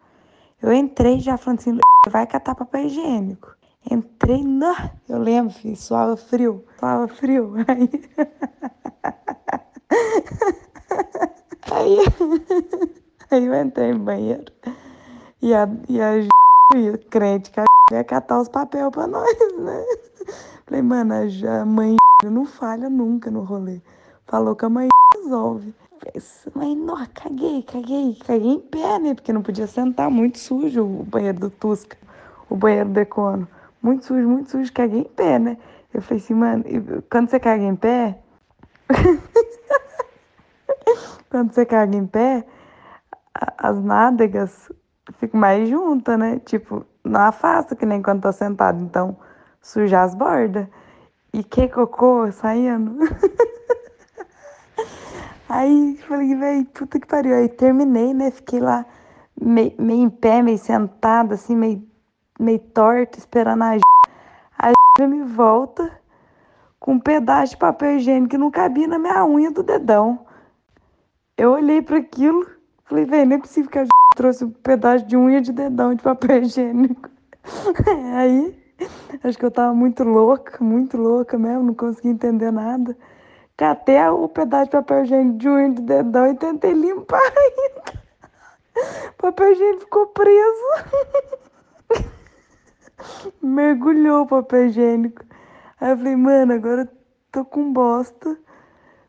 [0.62, 3.57] Eu entrei já falando assim, vai catar papel higiênico.
[3.90, 4.92] Entrei na.
[5.08, 6.66] Eu lembro, filho, suava frio.
[6.80, 7.54] Suava frio.
[7.66, 7.90] Aí.
[11.72, 12.00] Aí,
[13.32, 14.52] aí eu entrei no banheiro.
[15.42, 16.12] E a, e a,
[17.10, 19.86] crente que a ia catar os papéis pra nós, né?
[20.66, 23.82] Falei, mano, a mãe não falha nunca no rolê.
[24.26, 25.74] Falou que a mãe resolve.
[26.56, 28.16] Mãe, não, caguei, caguei.
[28.26, 29.14] Caguei em pé, né?
[29.14, 31.98] Porque não podia sentar, muito sujo o banheiro do Tusca,
[32.50, 33.48] o banheiro do Econo
[33.82, 35.58] muito sujo, muito sujo, caguei em pé, né?
[35.94, 36.64] Eu falei assim, mano,
[37.10, 38.20] quando você caga em pé.
[41.30, 42.46] quando você caga em pé,
[43.58, 44.70] as nádegas
[45.20, 46.40] ficam mais juntas, né?
[46.46, 48.84] Tipo, não afasta que nem quando tô sentado.
[48.84, 49.18] Então,
[49.62, 50.68] sujar as bordas.
[51.34, 52.98] E que cocô saindo.
[55.50, 57.36] Aí falei, velho, puta que pariu.
[57.36, 58.32] Aí terminei, né?
[58.32, 58.86] Fiquei lá
[59.40, 61.87] meio, meio em pé, meio sentada, assim, meio
[62.40, 63.78] meio torta, esperando a
[64.60, 65.92] a me volta
[66.80, 70.26] com um pedaço de papel higiênico que não cabia na minha unha do dedão.
[71.38, 72.48] Eu olhei para aquilo,
[72.86, 73.86] falei, velho, não é possível que a
[74.16, 77.10] trouxe um pedaço de unha de dedão de papel higiênico.
[78.16, 78.58] Aí,
[79.24, 82.98] acho que eu tava muito louca, muito louca mesmo, não conseguia entender nada.
[83.56, 88.00] Catei o pedaço de papel higiênico de unha do dedão e tentei limpar ainda.
[89.10, 91.38] O papel higiênico ficou preso.
[93.42, 95.24] Mergulhou o papel higiênico.
[95.80, 96.90] Aí eu falei, mano, agora eu
[97.32, 98.38] tô com bosta.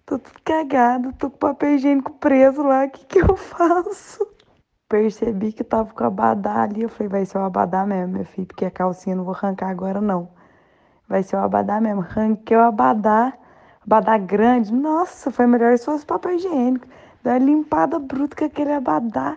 [0.05, 4.26] Tô tudo cagado, tô com papel higiênico preso lá, o que que eu faço?
[4.89, 8.24] Percebi que tava com o abadá ali, eu falei, vai ser o abadá mesmo, meu
[8.24, 10.30] filho, porque a calcinha eu não vou arrancar agora não.
[11.07, 12.01] Vai ser o abadá mesmo.
[12.01, 13.34] Arranquei o abadá,
[13.84, 16.86] abadá grande, nossa, foi melhor se fosse papel higiênico.
[17.22, 19.36] Uma limpada bruta com aquele abadá.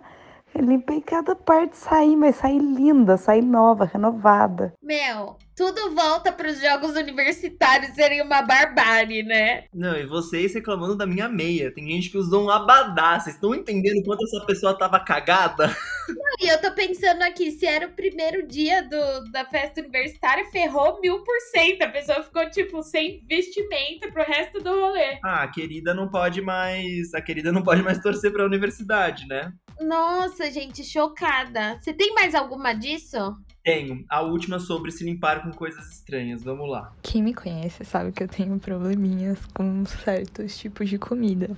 [0.53, 4.73] Eu limpei cada parte, saí, mas saí linda, saí nova, renovada.
[4.83, 9.65] Meu, tudo volta para os jogos universitários serem uma barbárie, né?
[9.73, 11.73] Não, e vocês reclamando da minha meia.
[11.73, 13.19] Tem gente que usou um abadá.
[13.19, 15.75] Vocês estão entendendo quanto essa pessoa tava cagada?
[16.15, 20.45] Não, e eu tô pensando aqui, se era o primeiro dia do, da festa universitária,
[20.51, 21.81] ferrou mil por cento.
[21.83, 25.19] A pessoa ficou, tipo, sem vestimenta pro resto do rolê.
[25.23, 27.13] Ah, a querida não pode mais.
[27.13, 29.51] A querida não pode mais torcer pra universidade, né?
[29.79, 31.79] Nossa, gente, chocada.
[31.79, 33.17] Você tem mais alguma disso?
[33.63, 34.03] Tenho.
[34.09, 36.43] A última sobre se limpar com coisas estranhas.
[36.43, 36.93] Vamos lá.
[37.01, 41.55] Quem me conhece sabe que eu tenho probleminhas com certos tipos de comida.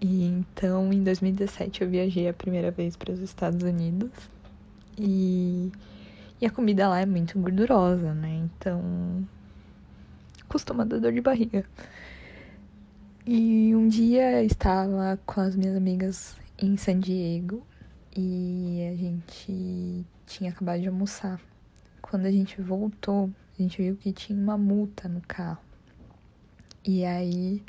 [0.00, 4.10] E então, em 2017, eu viajei a primeira vez para os Estados Unidos.
[4.98, 5.72] E,
[6.40, 8.44] e a comida lá é muito gordurosa, né?
[8.44, 9.26] Então,
[10.48, 11.64] costuma dar dor de barriga.
[13.26, 17.66] E um dia eu estava com as minhas amigas em San Diego
[18.16, 21.40] e a gente tinha acabado de almoçar.
[22.00, 25.60] Quando a gente voltou, a gente viu que tinha uma multa no carro.
[26.84, 27.62] E aí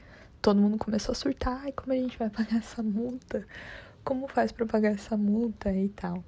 [0.48, 3.46] todo mundo começou a surtar, ai, como a gente vai pagar essa multa?
[4.02, 6.24] Como faz para pagar essa multa e tal.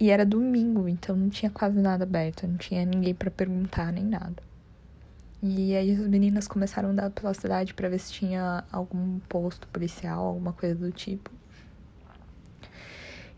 [0.00, 4.02] E era domingo, então não tinha quase nada aberto, não tinha ninguém para perguntar nem
[4.04, 4.42] nada.
[5.40, 9.68] E aí as meninas começaram a andar pela cidade para ver se tinha algum posto
[9.68, 11.30] policial, alguma coisa do tipo.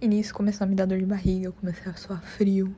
[0.01, 2.75] E nisso começou a me dar dor de barriga, eu comecei a suar frio.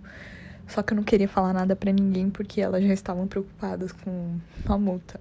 [0.66, 4.40] Só que eu não queria falar nada para ninguém porque elas já estavam preocupadas com
[4.66, 5.20] a multa.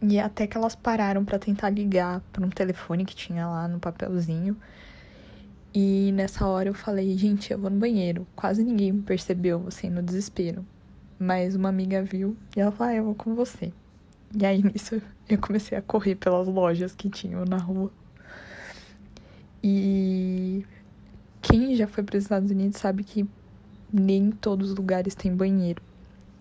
[0.00, 3.80] E até que elas pararam para tentar ligar para um telefone que tinha lá no
[3.80, 4.56] papelzinho.
[5.74, 8.26] E nessa hora eu falei, gente, eu vou no banheiro.
[8.36, 10.64] Quase ninguém me percebeu, assim, no desespero.
[11.18, 13.72] Mas uma amiga viu e ela falou, ah, eu vou com você.
[14.38, 17.90] E aí nisso eu comecei a correr pelas lojas que tinham na rua.
[19.62, 20.64] E
[21.42, 23.28] quem já foi para os Estados Unidos sabe que
[23.92, 25.82] nem todos os lugares têm banheiro.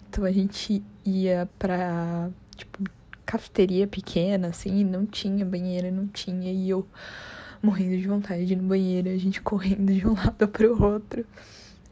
[0.10, 2.84] Então a gente ia pra, tipo,
[3.28, 6.52] cafeteria pequena, assim, não tinha banheiro, não tinha.
[6.52, 6.88] E eu
[7.62, 11.26] morrendo de vontade de ir no banheiro, a gente correndo de um lado pro outro.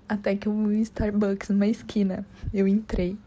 [0.07, 2.25] Até que um Starbucks numa esquina.
[2.53, 3.17] Eu entrei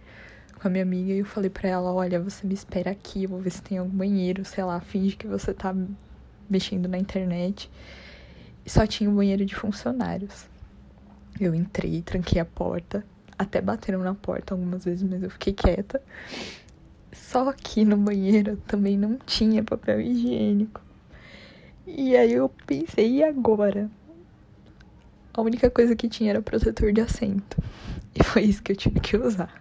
[0.59, 3.29] com a minha amiga e eu falei pra ela, olha, você me espera aqui, eu
[3.29, 5.75] vou ver se tem algum banheiro, sei lá, finge que você tá
[6.49, 7.71] mexendo na internet.
[8.65, 10.49] E só tinha um banheiro de funcionários.
[11.39, 13.05] Eu entrei, tranquei a porta.
[13.39, 16.03] Até bateram na porta algumas vezes, mas eu fiquei quieta.
[17.13, 20.81] Só que no banheiro também não tinha papel higiênico.
[21.87, 23.91] E aí eu pensei, e agora?
[25.33, 27.57] A única coisa que tinha era protetor de assento.
[28.15, 29.53] E foi isso que eu tive que usar.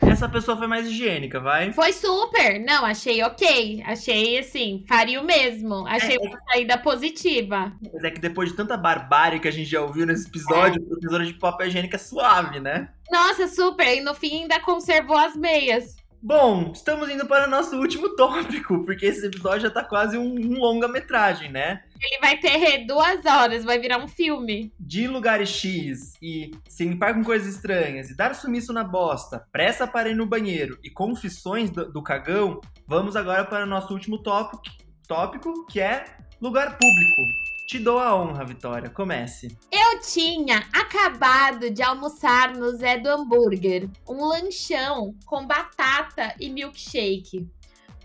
[0.00, 1.72] Essa pessoa foi mais higiênica, vai?
[1.72, 2.60] Foi super.
[2.60, 3.82] Não, achei ok.
[3.86, 5.86] Achei assim, faria o mesmo.
[5.86, 6.20] Achei É.
[6.20, 7.72] uma saída positiva.
[7.92, 10.94] Mas é que depois de tanta barbárie que a gente já ouviu nesse episódio, É.
[10.96, 12.88] a tesoura de papel higiênico é suave, né?
[13.10, 13.96] Nossa, super.
[13.96, 15.96] E no fim ainda conservou as meias.
[16.26, 20.34] Bom, estamos indo para o nosso último tópico, porque esse episódio já tá quase um,
[20.34, 21.82] um longa-metragem, né?
[22.00, 24.72] Ele vai ter duas horas, vai virar um filme.
[24.80, 29.86] De lugares X e se limpar com coisas estranhas e dar sumiço na bosta, pressa
[29.86, 34.16] para ir no banheiro e confissões do, do cagão, vamos agora para o nosso último
[34.16, 34.62] tópico,
[35.06, 36.06] tópico, que é
[36.40, 37.43] lugar público.
[37.66, 38.90] Te dou a honra, Vitória.
[38.90, 39.56] Comece.
[39.72, 47.48] Eu tinha acabado de almoçar no Zé do Hambúrguer, um lanchão com batata e milkshake.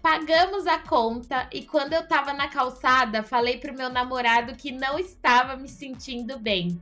[0.02, 4.98] Pagamos a conta e quando eu tava na calçada, falei pro meu namorado que não
[4.98, 6.80] estava me sentindo bem.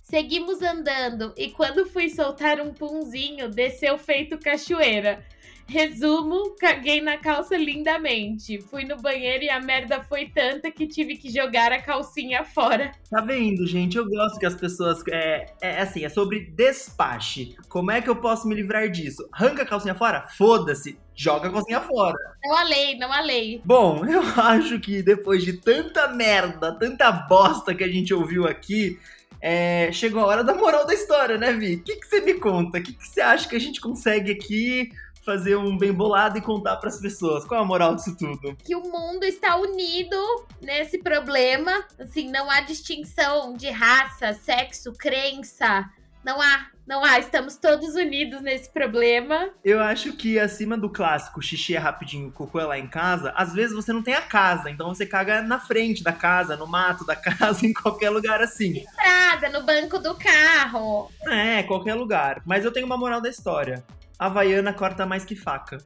[0.00, 5.24] Seguimos andando e quando fui soltar um punzinho, desceu feito cachoeira.
[5.72, 8.60] Resumo, caguei na calça lindamente.
[8.60, 12.92] Fui no banheiro e a merda foi tanta que tive que jogar a calcinha fora.
[13.10, 13.96] Tá vendo, gente?
[13.96, 15.02] Eu gosto que as pessoas.
[15.08, 17.56] É, é assim, é sobre despache.
[17.70, 19.26] Como é que eu posso me livrar disso?
[19.32, 20.28] Arranca a calcinha fora?
[20.36, 20.98] Foda-se.
[21.14, 22.18] Joga a calcinha fora.
[22.44, 23.62] Não a lei, não a lei.
[23.64, 28.98] Bom, eu acho que depois de tanta merda, tanta bosta que a gente ouviu aqui,
[29.40, 31.76] é, chegou a hora da moral da história, né, Vi?
[31.76, 32.76] O que, que você me conta?
[32.76, 34.92] O que, que você acha que a gente consegue aqui
[35.24, 37.44] fazer um bem bolado e contar pras pessoas.
[37.44, 38.56] Qual é a moral disso tudo?
[38.56, 40.16] Que o mundo está unido
[40.60, 41.84] nesse problema.
[41.98, 45.88] Assim, não há distinção de raça, sexo, crença.
[46.24, 47.18] Não há, não há.
[47.18, 49.50] Estamos todos unidos nesse problema.
[49.64, 53.52] Eu acho que acima do clássico xixi é rapidinho, cocô é lá em casa, às
[53.52, 57.04] vezes você não tem a casa, então você caga na frente da casa, no mato
[57.04, 58.84] da casa, em qualquer lugar assim.
[58.96, 61.10] Nada, no banco do carro.
[61.26, 62.40] É, qualquer lugar.
[62.46, 63.84] Mas eu tenho uma moral da história.
[64.22, 65.78] A Havaiana corta mais que faca.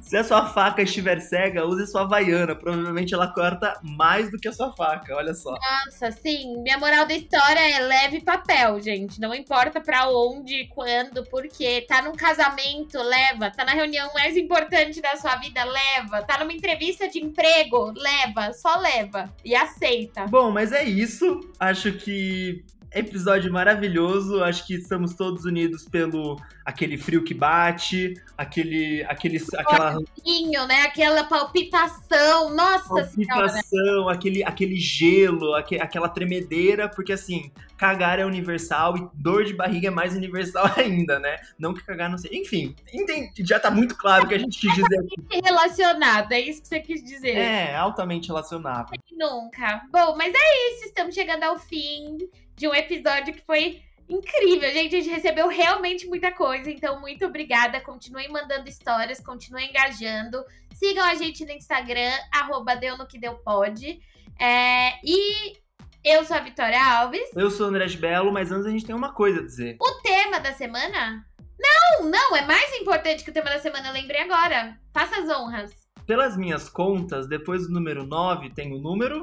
[0.00, 2.54] Se a sua faca estiver cega, use sua Havaiana.
[2.54, 5.50] Provavelmente ela corta mais do que a sua faca, olha só.
[5.50, 6.62] Nossa, sim.
[6.62, 9.20] Minha moral da história é leve papel, gente.
[9.20, 13.50] Não importa pra onde, quando, porque tá num casamento, leva.
[13.50, 16.22] Tá na reunião mais importante da sua vida, leva.
[16.22, 18.52] Tá numa entrevista de emprego, leva.
[18.52, 19.34] Só leva.
[19.44, 20.26] E aceita.
[20.26, 21.40] Bom, mas é isso.
[21.58, 24.42] Acho que episódio maravilhoso.
[24.42, 30.82] Acho que estamos todos unidos pelo aquele frio que bate, aquele aquele aquela Vinho, né?
[30.82, 32.54] Aquela palpitação.
[32.54, 33.46] Nossa senhora.
[33.46, 39.54] palpitação, aquele aquele gelo, aque- aquela tremedeira, porque assim, cagar é universal e dor de
[39.54, 41.36] barriga é mais universal ainda, né?
[41.58, 42.34] Não que cagar não seja.
[42.36, 45.40] Enfim, entendi, já tá muito claro o que a gente quis dizer aqui.
[45.44, 47.36] Relacionado, é isso que você quis dizer.
[47.36, 48.98] É, altamente relacionável.
[49.12, 49.82] Nunca.
[49.90, 50.84] Bom, mas é isso.
[50.84, 52.18] Estamos chegando ao fim
[52.58, 54.96] de um episódio que foi incrível, gente.
[54.96, 56.70] A gente recebeu realmente muita coisa.
[56.70, 57.80] Então, muito obrigada.
[57.80, 60.44] Continuem mandando histórias, continuem engajando.
[60.74, 64.00] Sigam a gente no Instagram, arroba deu no que deu pode.
[64.40, 65.56] É, e
[66.04, 67.30] eu sou a Vitória Alves.
[67.34, 69.76] Eu sou o André de Belo, mas antes a gente tem uma coisa a dizer.
[69.80, 71.24] O tema da semana?
[71.58, 74.78] Não, não, é mais importante que o tema da semana, eu lembrei agora.
[74.92, 75.72] Faça as honras.
[76.06, 79.20] Pelas minhas contas, depois do número 9 tem o número.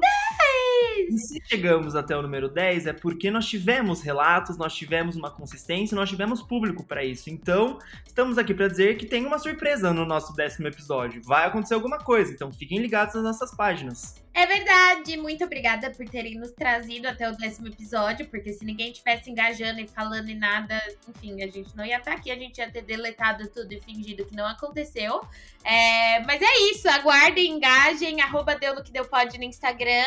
[1.08, 5.30] E se chegamos até o número 10 é porque nós tivemos relatos, nós tivemos uma
[5.30, 7.30] consistência, nós tivemos público para isso.
[7.30, 11.22] Então, estamos aqui para dizer que tem uma surpresa no nosso décimo episódio.
[11.24, 14.26] Vai acontecer alguma coisa, então fiquem ligados nas nossas páginas.
[14.36, 18.92] É verdade, muito obrigada por terem nos trazido até o décimo episódio, porque se ninguém
[18.92, 20.78] tivesse engajando e falando e nada,
[21.08, 24.26] enfim, a gente não ia estar aqui, a gente ia ter deletado tudo e fingido
[24.26, 25.22] que não aconteceu.
[25.64, 30.04] É, mas é isso, aguardem, engajem, arroba deu no que deu pode no Instagram.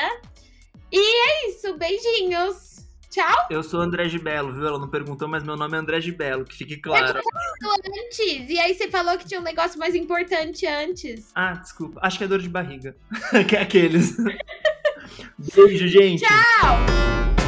[0.91, 2.69] E é isso, beijinhos.
[3.09, 3.47] Tchau.
[3.49, 4.67] Eu sou André de Belo, viu?
[4.67, 7.19] Ela não perguntou, mas meu nome é André de Belo, que fique claro.
[8.05, 11.31] Antes, e aí você falou que tinha um negócio mais importante antes.
[11.33, 11.99] Ah, desculpa.
[12.03, 12.95] Acho que é dor de barriga.
[13.47, 14.15] que é aqueles.
[15.55, 16.23] Beijo, gente.
[16.23, 17.38] Tchau!